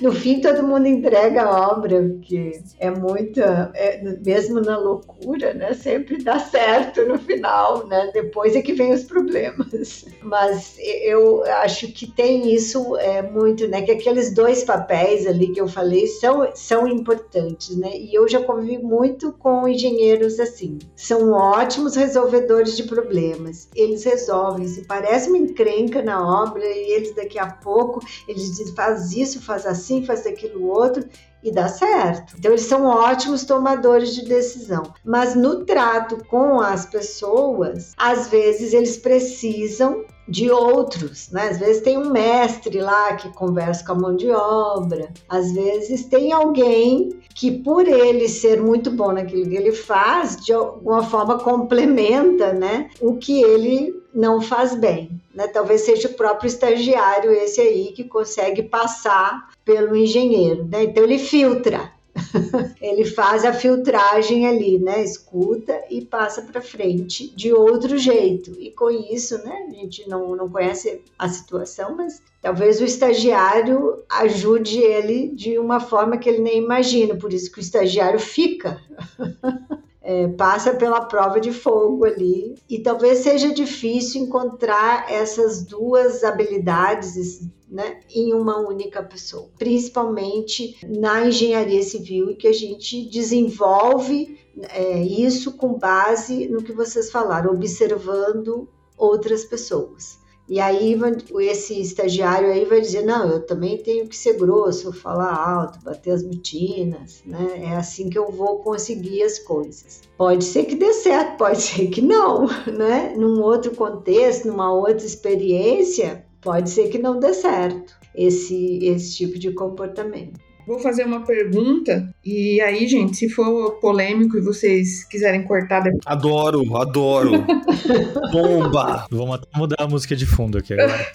[0.00, 5.74] No fim todo mundo entrega a obra, porque é muita, é, mesmo na loucura, né?
[5.74, 8.10] Sempre dá certo no final, né?
[8.14, 10.06] Depois é que vem os problemas.
[10.22, 13.82] Mas eu acho que tem isso é, muito, né?
[13.82, 17.90] Que aqueles dois papéis ali que eu falei são, são importantes isso, né?
[17.96, 20.78] E eu já convivi muito com engenheiros assim.
[20.94, 23.68] São ótimos resolvedores de problemas.
[23.74, 28.74] Eles resolvem, se parece uma encrenca na obra e eles daqui a pouco eles dizem
[28.74, 31.04] faz isso, faz assim, faz aquilo outro
[31.44, 32.34] e dá certo.
[32.38, 34.82] Então, eles são ótimos tomadores de decisão.
[35.04, 41.48] Mas no trato com as pessoas, às vezes eles precisam de outros, né?
[41.48, 46.06] Às vezes tem um mestre lá que conversa com a mão de obra, às vezes
[46.06, 51.38] tem alguém que, por ele ser muito bom naquilo que ele faz, de alguma forma
[51.38, 52.88] complementa, né?
[53.00, 55.20] O que ele não faz bem.
[55.34, 55.48] Né?
[55.48, 60.64] Talvez seja o próprio estagiário esse aí que consegue passar pelo engenheiro.
[60.64, 60.84] Né?
[60.84, 61.92] Então ele filtra,
[62.80, 65.02] ele faz a filtragem ali, né?
[65.02, 68.52] Escuta e passa para frente de outro jeito.
[68.58, 69.66] E com isso, né?
[69.68, 75.80] A gente não, não conhece a situação, mas talvez o estagiário ajude ele de uma
[75.80, 77.16] forma que ele nem imagina.
[77.16, 78.80] Por isso que o estagiário fica.
[80.04, 82.54] é, passa pela prova de fogo ali.
[82.68, 91.26] E talvez seja difícil encontrar essas duas habilidades né, em uma única pessoa, principalmente na
[91.26, 94.38] engenharia civil, que a gente desenvolve
[94.70, 100.22] é, isso com base no que vocês falaram, observando outras pessoas.
[100.48, 100.94] E aí
[101.40, 106.10] esse estagiário aí vai dizer, não, eu também tenho que ser grosso, falar alto, bater
[106.10, 107.62] as botinas, né?
[107.64, 110.02] É assim que eu vou conseguir as coisas.
[110.18, 113.14] Pode ser que dê certo, pode ser que não, né?
[113.16, 119.38] Num outro contexto, numa outra experiência, pode ser que não dê certo esse, esse tipo
[119.38, 120.43] de comportamento.
[120.66, 126.02] Vou fazer uma pergunta e aí, gente, se for polêmico e vocês quiserem cortar depois.
[126.06, 127.44] Adoro, adoro.
[128.32, 129.06] Bomba!
[129.10, 131.06] Vamos mudar a música de fundo aqui agora.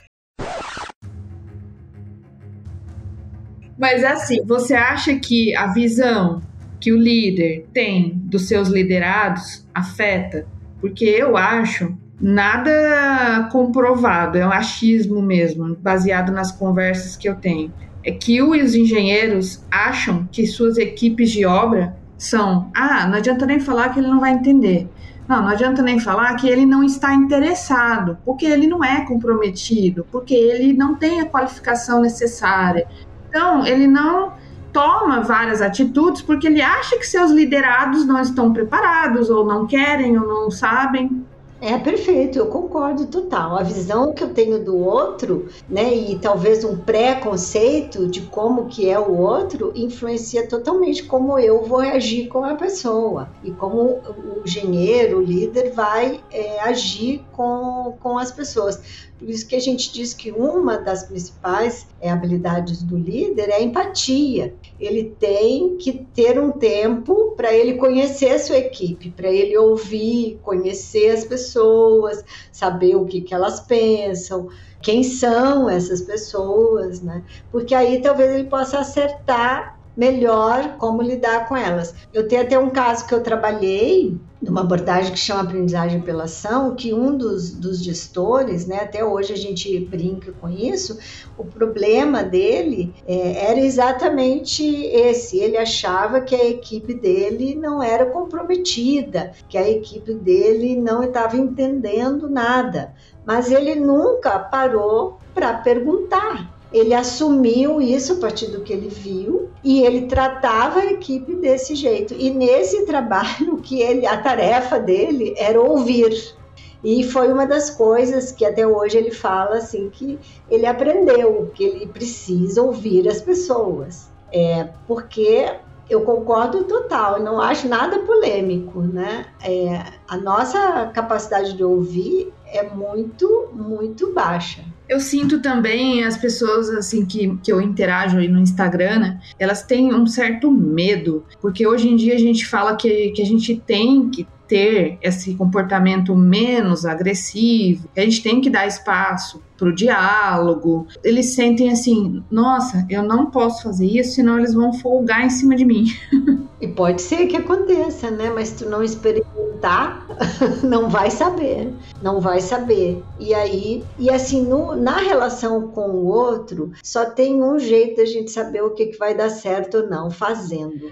[3.75, 6.43] Mas assim, você acha que a visão
[6.79, 10.45] que o líder tem dos seus liderados afeta?
[10.79, 17.73] Porque eu acho nada comprovado, é um achismo mesmo, baseado nas conversas que eu tenho
[18.03, 23.59] é que os engenheiros acham que suas equipes de obra são: ah, não adianta nem
[23.59, 24.87] falar que ele não vai entender.
[25.27, 30.05] Não, não adianta nem falar que ele não está interessado, porque ele não é comprometido,
[30.11, 32.87] porque ele não tem a qualificação necessária.
[33.29, 34.33] Então, ele não
[34.73, 40.17] toma várias atitudes porque ele acha que seus liderados não estão preparados, ou não querem,
[40.17, 41.23] ou não sabem.
[41.61, 43.57] É perfeito, eu concordo total.
[43.57, 48.89] A visão que eu tenho do outro, né, e talvez um preconceito de como que
[48.89, 54.41] é o outro, influencia totalmente como eu vou agir com a pessoa e como o
[54.45, 59.08] engenheiro, o líder, vai é, agir com, com as pessoas.
[59.19, 63.55] Por isso que a gente diz que uma das principais é, habilidades do líder é
[63.55, 64.55] a empatia.
[64.79, 70.39] Ele tem que ter um tempo para ele conhecer a sua equipe, para ele ouvir,
[70.41, 74.47] conhecer as pessoas, saber o que, que elas pensam,
[74.81, 77.23] quem são essas pessoas, né?
[77.51, 81.93] Porque aí talvez ele possa acertar melhor como lidar com elas.
[82.13, 86.73] Eu tenho até um caso que eu trabalhei numa abordagem que chama aprendizagem pela ação,
[86.73, 90.97] que um dos, dos gestores, né, até hoje a gente brinca com isso,
[91.37, 95.37] o problema dele é, era exatamente esse.
[95.37, 101.35] Ele achava que a equipe dele não era comprometida, que a equipe dele não estava
[101.35, 102.93] entendendo nada,
[103.25, 109.49] mas ele nunca parou para perguntar ele assumiu isso a partir do que ele viu
[109.63, 112.13] e ele tratava a equipe desse jeito.
[112.13, 116.35] E nesse trabalho que ele, a tarefa dele era ouvir.
[116.83, 120.17] E foi uma das coisas que até hoje ele fala assim que
[120.49, 124.09] ele aprendeu que ele precisa ouvir as pessoas.
[124.31, 125.51] É, porque
[125.89, 129.25] eu concordo total, não acho nada polêmico, né?
[129.43, 134.63] É, a nossa capacidade de ouvir é muito, muito baixa.
[134.89, 139.61] Eu sinto também as pessoas assim que, que eu interajo aí no Instagram, né, elas
[139.63, 143.55] têm um certo medo, porque hoje em dia a gente fala que, que a gente
[143.55, 149.75] tem que ter esse comportamento menos agressivo, a gente tem que dar espaço para o
[149.75, 150.87] diálogo.
[151.03, 155.55] Eles sentem assim: nossa, eu não posso fazer isso, senão eles vão folgar em cima
[155.55, 155.85] de mim.
[156.61, 158.29] E pode ser que aconteça, né?
[158.29, 160.05] Mas tu não experimentar,
[160.61, 163.01] não vai saber, não vai saber.
[163.17, 168.05] E aí, e assim, no, na relação com o outro, só tem um jeito da
[168.05, 170.91] gente saber o que, que vai dar certo ou não, fazendo.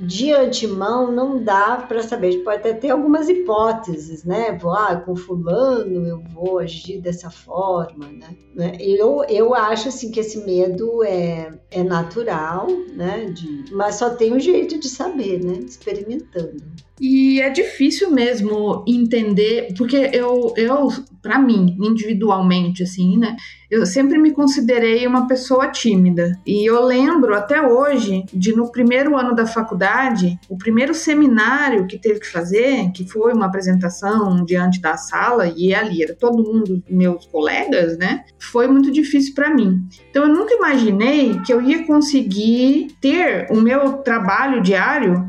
[0.00, 2.42] De antemão não dá para saber.
[2.44, 4.56] Pode até ter algumas hipóteses, né?
[4.56, 8.36] Vou, ah, com fulano eu vou agir dessa forma, né?
[8.54, 8.76] né?
[8.80, 13.26] Eu, eu acho assim que esse medo é, é natural, né?
[13.26, 15.54] De, mas só tem um jeito de saber, né?
[15.54, 16.62] Experimentando.
[17.00, 20.88] E é difícil mesmo entender, porque eu, eu
[21.22, 23.36] para mim, individualmente, assim, né?
[23.70, 26.40] Eu sempre me considerei uma pessoa tímida.
[26.46, 31.98] E eu lembro até hoje de no primeiro ano da faculdade, o primeiro seminário que
[31.98, 36.82] teve que fazer, que foi uma apresentação diante da sala, e ali era todo mundo,
[36.88, 38.24] meus colegas, né?
[38.38, 39.86] Foi muito difícil para mim.
[40.10, 45.28] Então eu nunca imaginei que eu ia conseguir ter o meu trabalho diário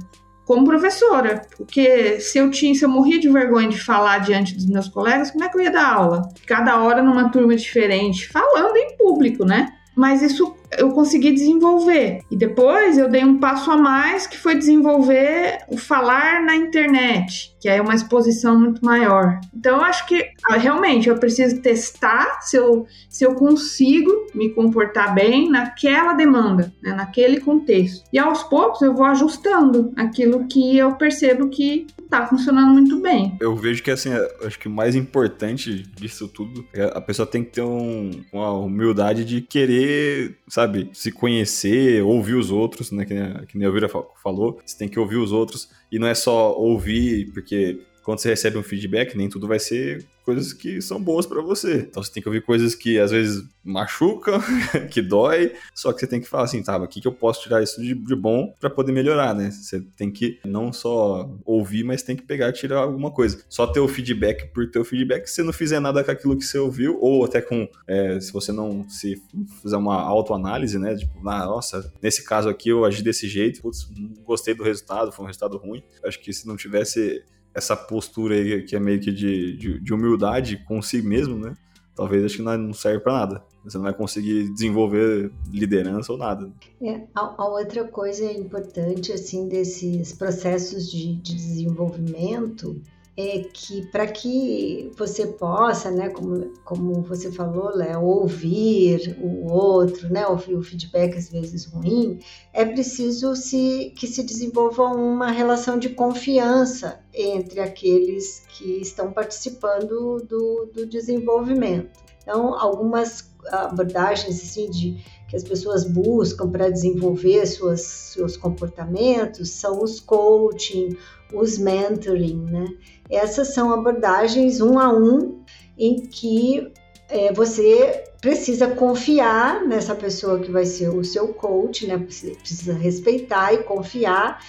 [0.50, 4.66] como professora, porque se eu tinha, se eu morria de vergonha de falar diante dos
[4.66, 6.28] meus colegas, como é que eu ia dar aula?
[6.48, 9.72] Cada hora numa turma diferente, falando em público, né?
[9.96, 12.22] Mas isso eu consegui desenvolver.
[12.30, 17.56] E depois eu dei um passo a mais, que foi desenvolver o falar na internet,
[17.60, 19.40] que é uma exposição muito maior.
[19.56, 24.50] Então eu acho que ah, realmente eu preciso testar se eu, se eu consigo me
[24.50, 28.04] comportar bem naquela demanda, né, naquele contexto.
[28.12, 33.38] E aos poucos eu vou ajustando aquilo que eu percebo que tá funcionando muito bem.
[33.40, 34.10] Eu vejo que assim,
[34.44, 38.52] acho que o mais importante disso tudo é a pessoa tem que ter um, uma
[38.52, 43.06] humildade de querer, sabe, se conhecer, ouvir os outros, né?
[43.06, 44.60] Que nem, que nem a Elvira falou.
[44.66, 48.58] Você tem que ouvir os outros e não é só ouvir, porque quando você recebe
[48.58, 51.88] um feedback, nem tudo vai ser coisas que são boas para você.
[51.90, 54.40] Então você tem que ouvir coisas que às vezes machucam,
[54.92, 57.42] que dói, só que você tem que falar assim, tá, o que, que eu posso
[57.42, 59.50] tirar isso de, de bom para poder melhorar, né?
[59.50, 63.44] Você tem que não só ouvir, mas tem que pegar e tirar alguma coisa.
[63.50, 66.38] Só ter o feedback por ter o feedback, se você não fizer nada com aquilo
[66.38, 69.20] que você ouviu, ou até com, é, se você não se
[69.64, 70.96] fizer uma autoanálise, né?
[70.96, 75.12] Tipo, ah, nossa, nesse caso aqui eu agi desse jeito, putz, não gostei do resultado,
[75.12, 75.84] foi um resultado ruim.
[76.04, 77.24] Acho que se não tivesse
[77.60, 81.56] essa postura aí que é meio que de, de, de humildade consigo mesmo, né?
[81.96, 83.44] Talvez acho que não serve para nada.
[83.64, 86.50] Você não vai conseguir desenvolver liderança ou nada.
[86.82, 92.82] É, a, a, outra coisa importante assim desses processos de, de desenvolvimento
[93.20, 100.08] é que para que você possa, né, como, como você falou, Léo, ouvir o outro,
[100.10, 102.20] né, ouvir o feedback às vezes ruim,
[102.54, 110.24] é preciso se, que se desenvolva uma relação de confiança entre aqueles que estão participando
[110.26, 112.00] do, do desenvolvimento.
[112.22, 119.82] Então, algumas abordagens assim, de, que as pessoas buscam para desenvolver suas, seus comportamentos são
[119.82, 120.96] os coaching,
[121.34, 122.66] os mentoring, né?
[123.10, 125.44] Essas são abordagens um a um
[125.78, 126.72] em que
[127.10, 131.98] é, você precisa confiar nessa pessoa que vai ser o seu coach, né?
[131.98, 134.44] Precisa respeitar e confiar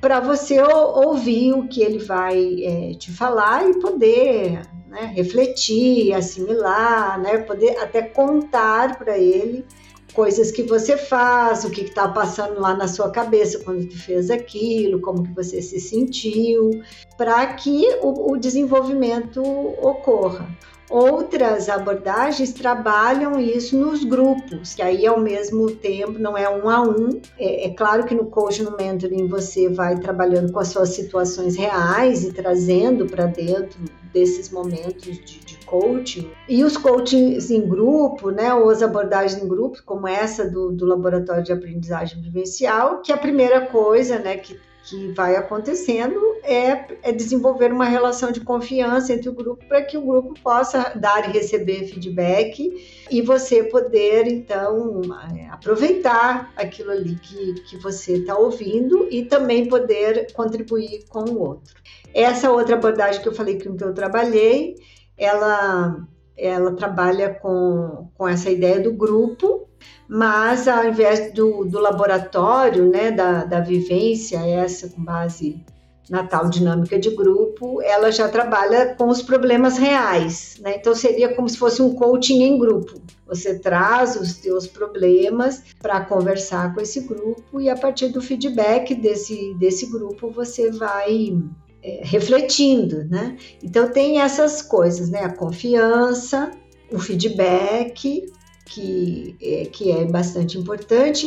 [0.00, 7.18] para você ouvir o que ele vai é, te falar e poder né, refletir, assimilar,
[7.20, 7.38] né?
[7.38, 9.64] Poder até contar para ele
[10.12, 14.30] coisas que você faz, o que está passando lá na sua cabeça quando tu fez
[14.30, 16.82] aquilo, como que você se sentiu,
[17.16, 20.48] para que o, o desenvolvimento ocorra.
[20.92, 26.82] Outras abordagens trabalham isso nos grupos, que aí ao mesmo tempo não é um a
[26.82, 27.18] um.
[27.38, 31.56] É, é, claro que no coaching, no mentoring, você vai trabalhando com as suas situações
[31.56, 33.80] reais e trazendo para dentro
[34.12, 36.30] desses momentos de, de, coaching.
[36.46, 40.84] E os coachings em grupo, né, ou as abordagens em grupo, como essa do, do
[40.84, 46.86] laboratório de aprendizagem vivencial, que é a primeira coisa, né, que que vai acontecendo é,
[47.02, 51.28] é, desenvolver uma relação de confiança entre o grupo para que o grupo possa dar
[51.28, 55.00] e receber feedback e você poder então
[55.36, 61.40] é, aproveitar aquilo ali que, que você está ouvindo e também poder contribuir com o
[61.40, 61.74] outro.
[62.12, 64.74] Essa outra abordagem que eu falei que eu trabalhei,
[65.16, 69.68] ela ela trabalha com, com essa ideia do grupo
[70.08, 75.64] mas ao invés do, do laboratório, né, da, da vivência, essa com base
[76.10, 80.76] na tal dinâmica de grupo, ela já trabalha com os problemas reais, né?
[80.76, 83.00] Então seria como se fosse um coaching em grupo.
[83.26, 88.94] Você traz os seus problemas para conversar com esse grupo e a partir do feedback
[88.94, 91.38] desse, desse grupo você vai
[91.82, 93.36] é, refletindo, né?
[93.62, 95.24] Então tem essas coisas, né?
[95.24, 96.50] A confiança,
[96.92, 98.26] o feedback,
[98.72, 101.24] que é, que é bastante importante,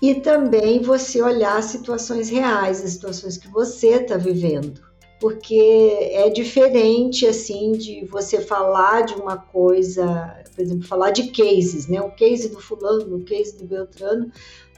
[0.00, 4.80] e também você olhar situações reais, as situações que você está vivendo.
[5.20, 10.06] Porque é diferente, assim, de você falar de uma coisa,
[10.54, 12.00] por exemplo, falar de cases, né?
[12.00, 14.30] O case do fulano, o case do Beltrano,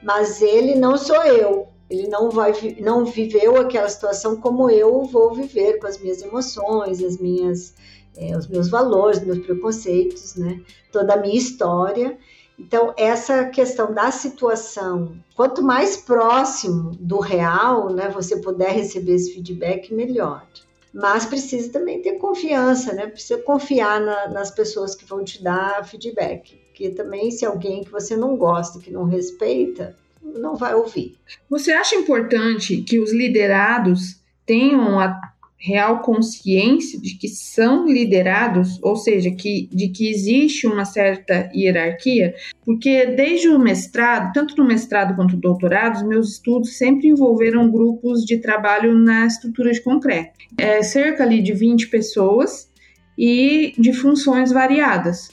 [0.02, 5.34] mas ele não sou eu, Ele não vai não viveu aquela situação como eu vou
[5.34, 7.74] viver com as minhas emoções, as minhas
[8.16, 10.60] é, os meus valores, meus preconceitos, né?
[10.92, 12.18] Toda a minha história.
[12.58, 19.32] Então, essa questão da situação, quanto mais próximo do real, né, você puder receber esse
[19.32, 20.46] feedback, melhor.
[20.92, 23.06] Mas precisa também ter confiança, né?
[23.06, 26.56] Precisa confiar na, nas pessoas que vão te dar feedback.
[26.66, 31.16] Porque também, se alguém que você não gosta, que não respeita, não vai ouvir.
[31.48, 35.29] Você acha importante que os liderados tenham a
[35.60, 42.34] real consciência de que são liderados, ou seja, que, de que existe uma certa hierarquia,
[42.64, 48.24] porque desde o mestrado, tanto no mestrado quanto no doutorado, meus estudos sempre envolveram grupos
[48.24, 50.32] de trabalho na estrutura de concreto.
[50.56, 52.70] É, cerca ali de 20 pessoas
[53.18, 55.28] e de funções variadas.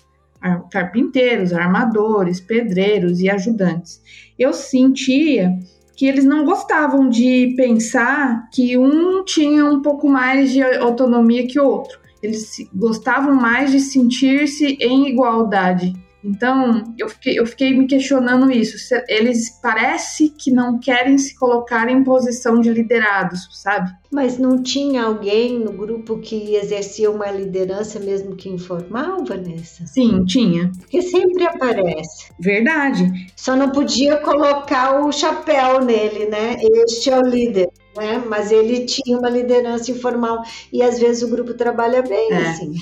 [0.72, 4.02] Carpinteiros, armadores, pedreiros e ajudantes.
[4.38, 5.58] Eu sentia
[5.98, 11.60] que eles não gostavam de pensar que um tinha um pouco mais de autonomia que
[11.60, 12.00] o outro.
[12.22, 15.94] Eles gostavam mais de sentir-se em igualdade.
[16.28, 18.76] Então, eu fiquei, eu fiquei me questionando isso.
[19.08, 23.92] Eles parece que não querem se colocar em posição de liderados, sabe?
[24.12, 29.88] Mas não tinha alguém no grupo que exercia uma liderança mesmo que informal, Vanessa?
[29.88, 30.70] Sim, tinha.
[30.78, 32.30] Porque sempre aparece.
[32.38, 33.10] Verdade.
[33.36, 36.58] Só não podia colocar o chapéu nele, né?
[36.60, 37.70] Este é o líder.
[37.96, 38.22] Né?
[38.28, 42.50] Mas ele tinha uma liderança informal e às vezes o grupo trabalha bem é.
[42.50, 42.74] assim.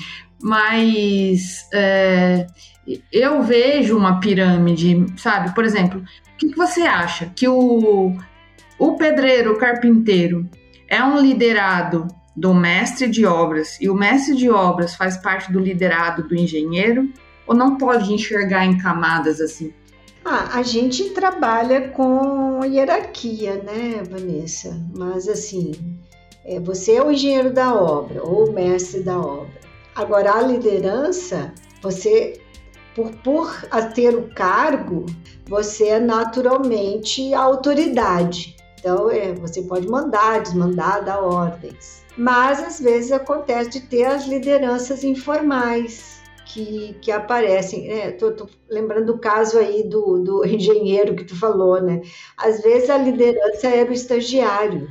[0.42, 2.46] Mas é,
[3.12, 5.54] eu vejo uma pirâmide, sabe?
[5.54, 7.32] Por exemplo, o que, que você acha?
[7.34, 8.16] Que o,
[8.78, 10.48] o pedreiro, o carpinteiro,
[10.88, 12.06] é um liderado
[12.36, 17.10] do mestre de obras e o mestre de obras faz parte do liderado do engenheiro?
[17.46, 19.72] Ou não pode enxergar em camadas assim?
[20.24, 24.76] Ah, a gente trabalha com hierarquia, né, Vanessa?
[24.92, 25.72] Mas assim,
[26.44, 29.54] é, você é o engenheiro da obra ou o mestre da obra.
[29.94, 32.40] Agora, a liderança, você
[32.96, 33.54] por, por
[33.94, 35.04] ter o cargo,
[35.46, 38.56] você é naturalmente a autoridade.
[38.80, 42.02] Então, é, você pode mandar, desmandar, dar ordens.
[42.16, 47.90] Mas, às vezes, acontece de ter as lideranças informais que, que aparecem.
[47.90, 52.00] É, tô, tô lembrando o caso aí do, do engenheiro que tu falou, né?
[52.38, 54.88] Às vezes, a liderança era o estagiário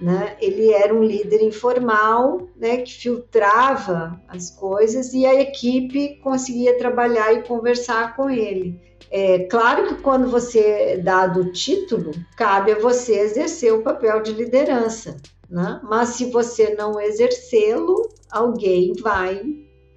[0.00, 0.36] né?
[0.40, 7.32] Ele era um líder informal, né, que filtrava as coisas e a equipe conseguia trabalhar
[7.32, 8.80] e conversar com ele.
[9.10, 14.22] É claro que quando você é dado o título, cabe a você exercer o papel
[14.22, 15.16] de liderança,
[15.48, 15.80] né?
[15.84, 19.42] Mas se você não exercê-lo, alguém vai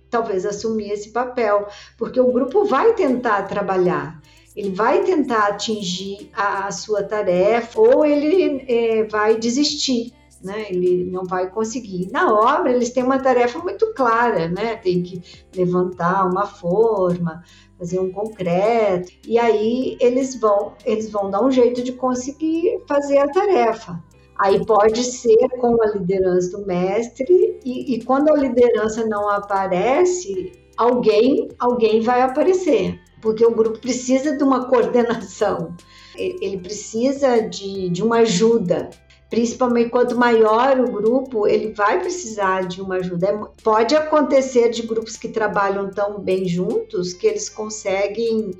[0.10, 1.68] talvez assumir esse papel,
[1.98, 4.22] porque o grupo vai tentar trabalhar
[4.58, 10.12] ele vai tentar atingir a, a sua tarefa ou ele é, vai desistir.
[10.44, 10.66] Né?
[10.70, 12.10] Ele não vai conseguir.
[12.12, 14.76] Na obra, eles têm uma tarefa muito clara, né?
[14.76, 15.22] Tem que
[15.56, 17.44] levantar uma forma,
[17.78, 23.18] fazer um concreto, e aí eles vão, eles vão dar um jeito de conseguir fazer
[23.18, 24.02] a tarefa.
[24.40, 30.52] Aí pode ser com a liderança do mestre, e, e quando a liderança não aparece,
[30.78, 35.76] alguém, alguém vai aparecer porque o grupo precisa de uma coordenação,
[36.16, 38.90] ele precisa de, de uma ajuda.
[39.30, 43.28] Principalmente quanto maior o grupo, ele vai precisar de uma ajuda.
[43.28, 48.52] É, pode acontecer de grupos que trabalham tão bem juntos que eles conseguem,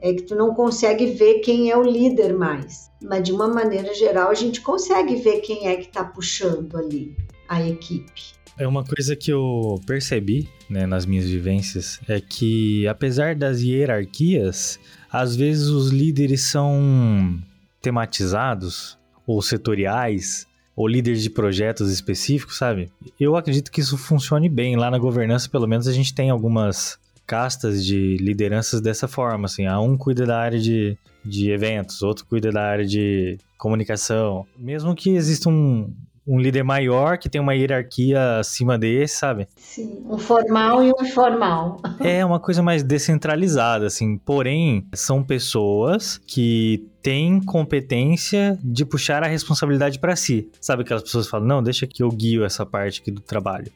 [0.00, 2.90] é, que tu não consegue ver quem é o líder mais.
[3.02, 7.16] Mas de uma maneira geral, a gente consegue ver quem é que está puxando ali
[7.48, 8.34] a equipe.
[8.58, 14.78] É uma coisa que eu percebi né, nas minhas vivências é que, apesar das hierarquias,
[15.10, 17.40] às vezes os líderes são
[17.80, 22.90] tematizados ou setoriais ou líderes de projetos específicos, sabe?
[23.18, 24.76] Eu acredito que isso funcione bem.
[24.76, 29.66] Lá na governança, pelo menos, a gente tem algumas castas de lideranças dessa forma, assim.
[29.66, 34.46] Ah, um cuida da área de, de eventos, outro cuida da área de comunicação.
[34.58, 35.92] Mesmo que exista um,
[36.26, 39.48] um líder maior que tem uma hierarquia acima desse, sabe?
[39.56, 41.80] Sim, um formal e um informal.
[42.00, 44.18] É uma coisa mais descentralizada, assim.
[44.18, 50.50] Porém, são pessoas que têm competência de puxar a responsabilidade para si.
[50.60, 53.70] Sabe aquelas pessoas que falam, não, deixa que eu guio essa parte aqui do trabalho.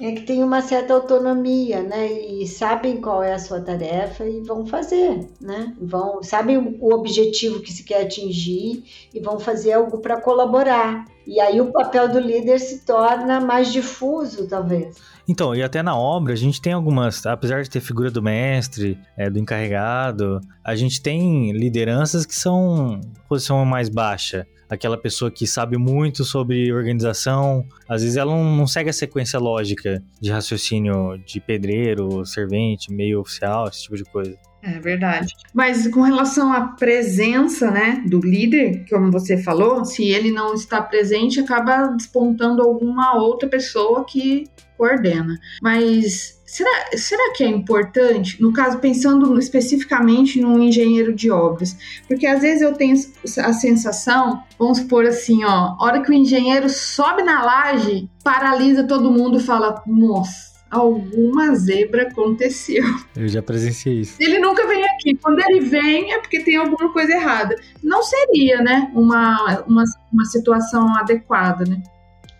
[0.00, 2.12] É que tem uma certa autonomia, né?
[2.12, 5.72] E sabem qual é a sua tarefa e vão fazer, né?
[5.80, 8.82] Vão, sabem o objetivo que se quer atingir
[9.14, 11.04] e vão fazer algo para colaborar.
[11.24, 14.96] E aí o papel do líder se torna mais difuso, talvez.
[15.26, 18.98] Então, e até na obra a gente tem algumas, apesar de ter figura do mestre,
[19.16, 24.46] é, do encarregado, a gente tem lideranças que são posição mais baixa.
[24.68, 29.38] Aquela pessoa que sabe muito sobre organização, às vezes ela não, não segue a sequência
[29.38, 34.36] lógica de raciocínio de pedreiro, servente, meio oficial, esse tipo de coisa.
[34.66, 35.34] É verdade.
[35.52, 40.80] Mas com relação à presença, né, do líder, como você falou, se ele não está
[40.80, 44.48] presente, acaba despontando alguma outra pessoa que
[44.78, 45.38] coordena.
[45.62, 51.76] Mas será, será que é importante, no caso, pensando especificamente no engenheiro de obras?
[52.08, 52.96] Porque às vezes eu tenho
[53.44, 59.12] a sensação, vamos supor assim, ó, hora que o engenheiro sobe na laje, paralisa todo
[59.12, 62.84] mundo e fala, nossa alguma zebra aconteceu.
[63.16, 64.16] Eu já presenciei isso.
[64.20, 65.14] Ele nunca vem aqui.
[65.16, 67.56] Quando ele vem é porque tem alguma coisa errada.
[67.82, 71.82] Não seria, né, uma, uma, uma situação adequada, né?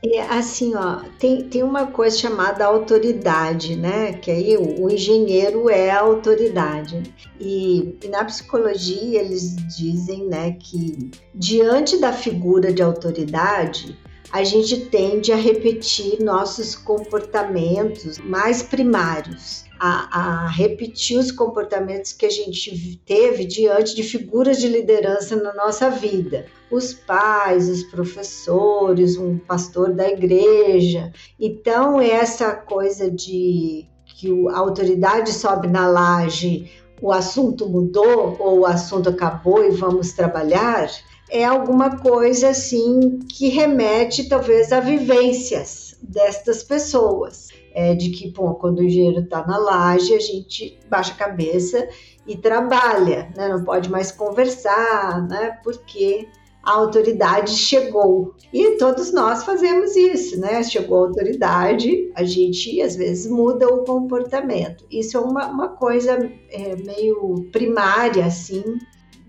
[0.06, 4.12] É, assim, ó, tem, tem uma coisa chamada autoridade, né?
[4.12, 7.02] Que aí o, o engenheiro é a autoridade.
[7.40, 13.96] E, e, na psicologia eles dizem, né, que diante da figura de autoridade,
[14.34, 19.62] a gente tende a repetir nossos comportamentos mais primários.
[19.78, 25.54] A, a, repetir os comportamentos que a gente teve diante de figuras de liderança na
[25.54, 31.12] nossa vida os pais, os professores, um pastor da igreja.
[31.38, 38.66] Então, essa coisa de que a autoridade sobe na laje, o assunto mudou ou o
[38.66, 40.88] assunto acabou e vamos trabalhar,
[41.34, 47.48] é alguma coisa assim que remete talvez a vivências destas pessoas.
[47.74, 51.88] É de que, pô, quando o engenheiro está na laje, a gente baixa a cabeça
[52.24, 53.48] e trabalha, né?
[53.48, 55.58] Não pode mais conversar, né?
[55.64, 56.28] Porque
[56.62, 58.36] a autoridade chegou.
[58.52, 60.62] E todos nós fazemos isso, né?
[60.62, 64.86] Chegou a autoridade, a gente às vezes muda o comportamento.
[64.88, 68.62] Isso é uma, uma coisa é, meio primária, assim,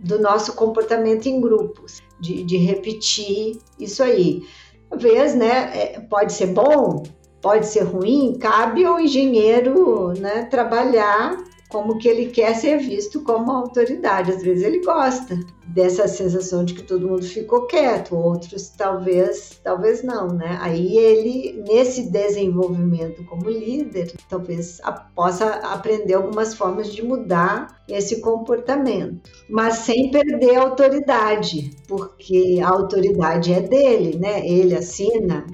[0.06, 4.44] do nosso comportamento em grupos, de, de repetir isso aí.
[4.90, 5.72] Talvez, né?
[5.74, 7.04] É, pode ser bom,
[7.42, 11.38] pode ser ruim, cabe ao engenheiro né, trabalhar
[11.70, 14.32] como que ele quer ser visto como autoridade.
[14.32, 15.38] Às vezes ele gosta
[15.68, 20.58] dessa sensação de que todo mundo ficou quieto, outros talvez, talvez não, né?
[20.62, 24.80] Aí ele nesse desenvolvimento como líder, talvez
[25.16, 32.70] possa aprender algumas formas de mudar esse comportamento, mas sem perder a autoridade, porque a
[32.70, 34.48] autoridade é dele, né?
[34.48, 35.46] Ele assina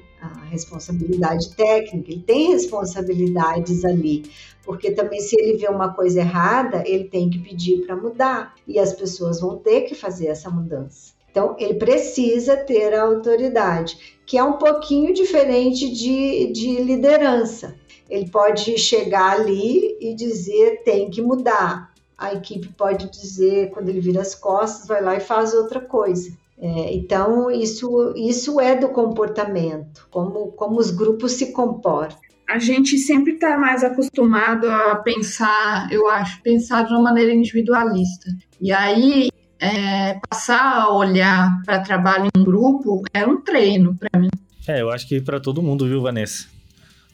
[0.52, 4.22] responsabilidade técnica, ele tem responsabilidades ali
[4.64, 8.78] porque também se ele vê uma coisa errada, ele tem que pedir para mudar e
[8.78, 11.12] as pessoas vão ter que fazer essa mudança.
[11.30, 17.74] Então, ele precisa ter a autoridade, que é um pouquinho diferente de, de liderança.
[18.08, 21.90] Ele pode chegar ali e dizer tem que mudar.
[22.18, 26.30] A equipe pode dizer, quando ele vira as costas, vai lá e faz outra coisa.
[26.62, 32.98] É, então, isso, isso é do comportamento, como, como os grupos se comportam a gente
[32.98, 38.30] sempre está mais acostumado a pensar, eu acho, pensar de uma maneira individualista.
[38.60, 44.28] E aí, é, passar a olhar para trabalho em grupo é um treino para mim.
[44.68, 46.46] É, eu acho que para todo mundo, viu, Vanessa?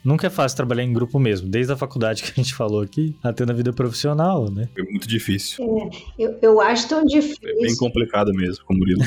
[0.09, 3.15] Nunca é fácil trabalhar em grupo mesmo, desde a faculdade que a gente falou aqui,
[3.23, 4.67] até na vida profissional, né?
[4.75, 5.63] É muito difícil.
[5.63, 7.47] É, eu, eu acho tão difícil.
[7.47, 9.03] É bem complicado mesmo, com o Murilo.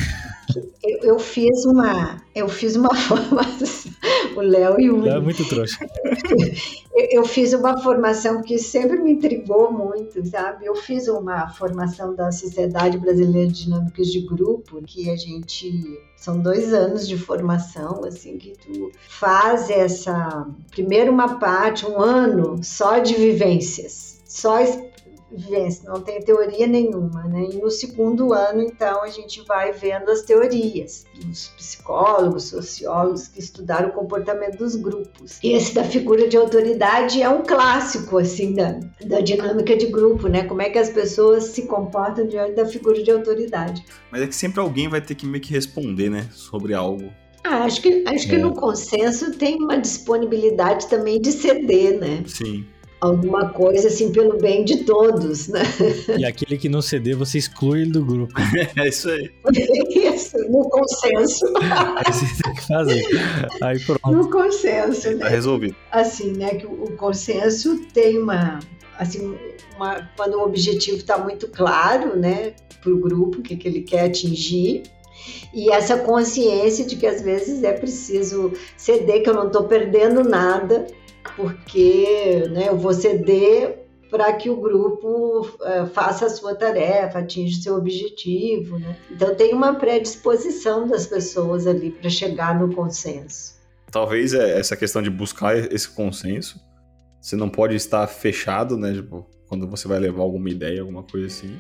[0.85, 3.91] eu, eu, fiz uma, eu fiz uma formação,
[4.35, 5.77] o Léo e o Léo é muito trouxa.
[6.95, 10.65] eu, eu fiz uma formação que sempre me intrigou muito, sabe?
[10.65, 16.39] Eu fiz uma formação da Sociedade Brasileira de Dinâmicas de Grupo, que a gente são
[16.39, 22.99] dois anos de formação, assim, que tu faz essa, primeiro uma parte, um ano só
[22.99, 24.59] de vivências, só
[25.31, 27.47] vivência, não tem teoria nenhuma, né?
[27.51, 33.39] E no segundo ano, então, a gente vai vendo as teorias dos psicólogos, sociólogos que
[33.39, 35.39] estudaram o comportamento dos grupos.
[35.43, 40.27] E esse da figura de autoridade é um clássico, assim, da, da dinâmica de grupo,
[40.27, 40.43] né?
[40.43, 43.83] Como é que as pessoas se comportam diante da figura de autoridade.
[44.11, 46.27] Mas é que sempre alguém vai ter que meio que responder, né?
[46.31, 47.11] Sobre algo.
[47.43, 48.37] Ah, acho que, acho que é.
[48.37, 52.23] no consenso tem uma disponibilidade também de ceder, né?
[52.27, 52.65] Sim
[53.01, 55.61] alguma coisa assim pelo bem de todos, né?
[56.17, 58.33] E aquele que não ceder, você exclui ele do grupo.
[58.77, 59.31] é isso aí.
[59.89, 61.45] Isso, no consenso.
[61.57, 63.03] Aí você tem que fazer.
[63.61, 64.11] Aí pronto.
[64.11, 65.17] No consenso, né?
[65.17, 65.75] Tá resolvido.
[65.91, 68.59] Assim, né, que o, o consenso tem uma
[68.97, 69.35] assim,
[69.75, 73.81] uma, quando o objetivo está muito claro, né, para o grupo, o que, que ele
[73.81, 74.83] quer atingir,
[75.53, 80.23] E essa consciência de que às vezes é preciso ceder, que eu não estou perdendo
[80.23, 80.87] nada,
[81.41, 83.81] porque né, eu vou ceder
[84.11, 88.77] para que o grupo uh, faça a sua tarefa, atinja o seu objetivo.
[88.77, 88.97] Né?
[89.09, 93.55] Então, tem uma predisposição das pessoas ali para chegar no consenso.
[93.89, 96.59] Talvez é essa questão de buscar esse consenso.
[97.21, 98.93] Você não pode estar fechado, né?
[98.93, 101.57] Tipo, quando você vai levar alguma ideia, alguma coisa assim.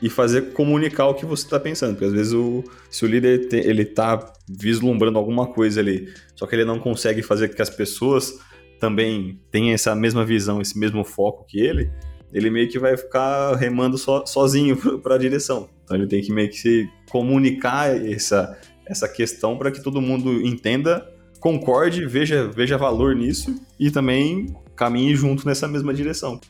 [0.00, 1.92] E fazer comunicar o que você está pensando.
[1.92, 6.46] Porque às vezes o, se o líder te, ele tá vislumbrando alguma coisa ali, só
[6.46, 8.38] que ele não consegue fazer que as pessoas
[8.78, 11.90] também tem essa mesma visão, esse mesmo foco que ele,
[12.32, 15.68] ele meio que vai ficar remando so, sozinho para a direção.
[15.84, 20.40] Então ele tem que meio que se comunicar essa, essa questão para que todo mundo
[20.42, 21.06] entenda,
[21.40, 26.40] concorde, veja, veja valor nisso e também caminhe junto nessa mesma direção.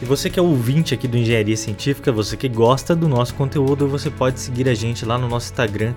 [0.00, 3.88] E você que é ouvinte aqui do Engenharia Científica, você que gosta do nosso conteúdo,
[3.88, 5.94] você pode seguir a gente lá no nosso Instagram,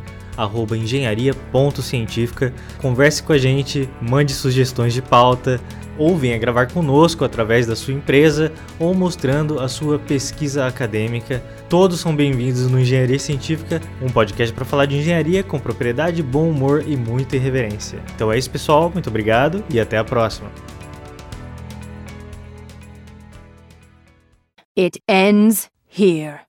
[0.75, 2.53] engenharia.científica.
[2.79, 5.59] Converse com a gente, mande sugestões de pauta,
[5.99, 11.43] ou venha gravar conosco através da sua empresa ou mostrando a sua pesquisa acadêmica.
[11.67, 16.49] Todos são bem-vindos no Engenharia Científica, um podcast para falar de engenharia com propriedade, bom
[16.49, 17.99] humor e muita irreverência.
[18.15, 18.89] Então é isso, pessoal.
[18.89, 20.49] Muito obrigado e até a próxima.
[24.77, 26.48] It ends here.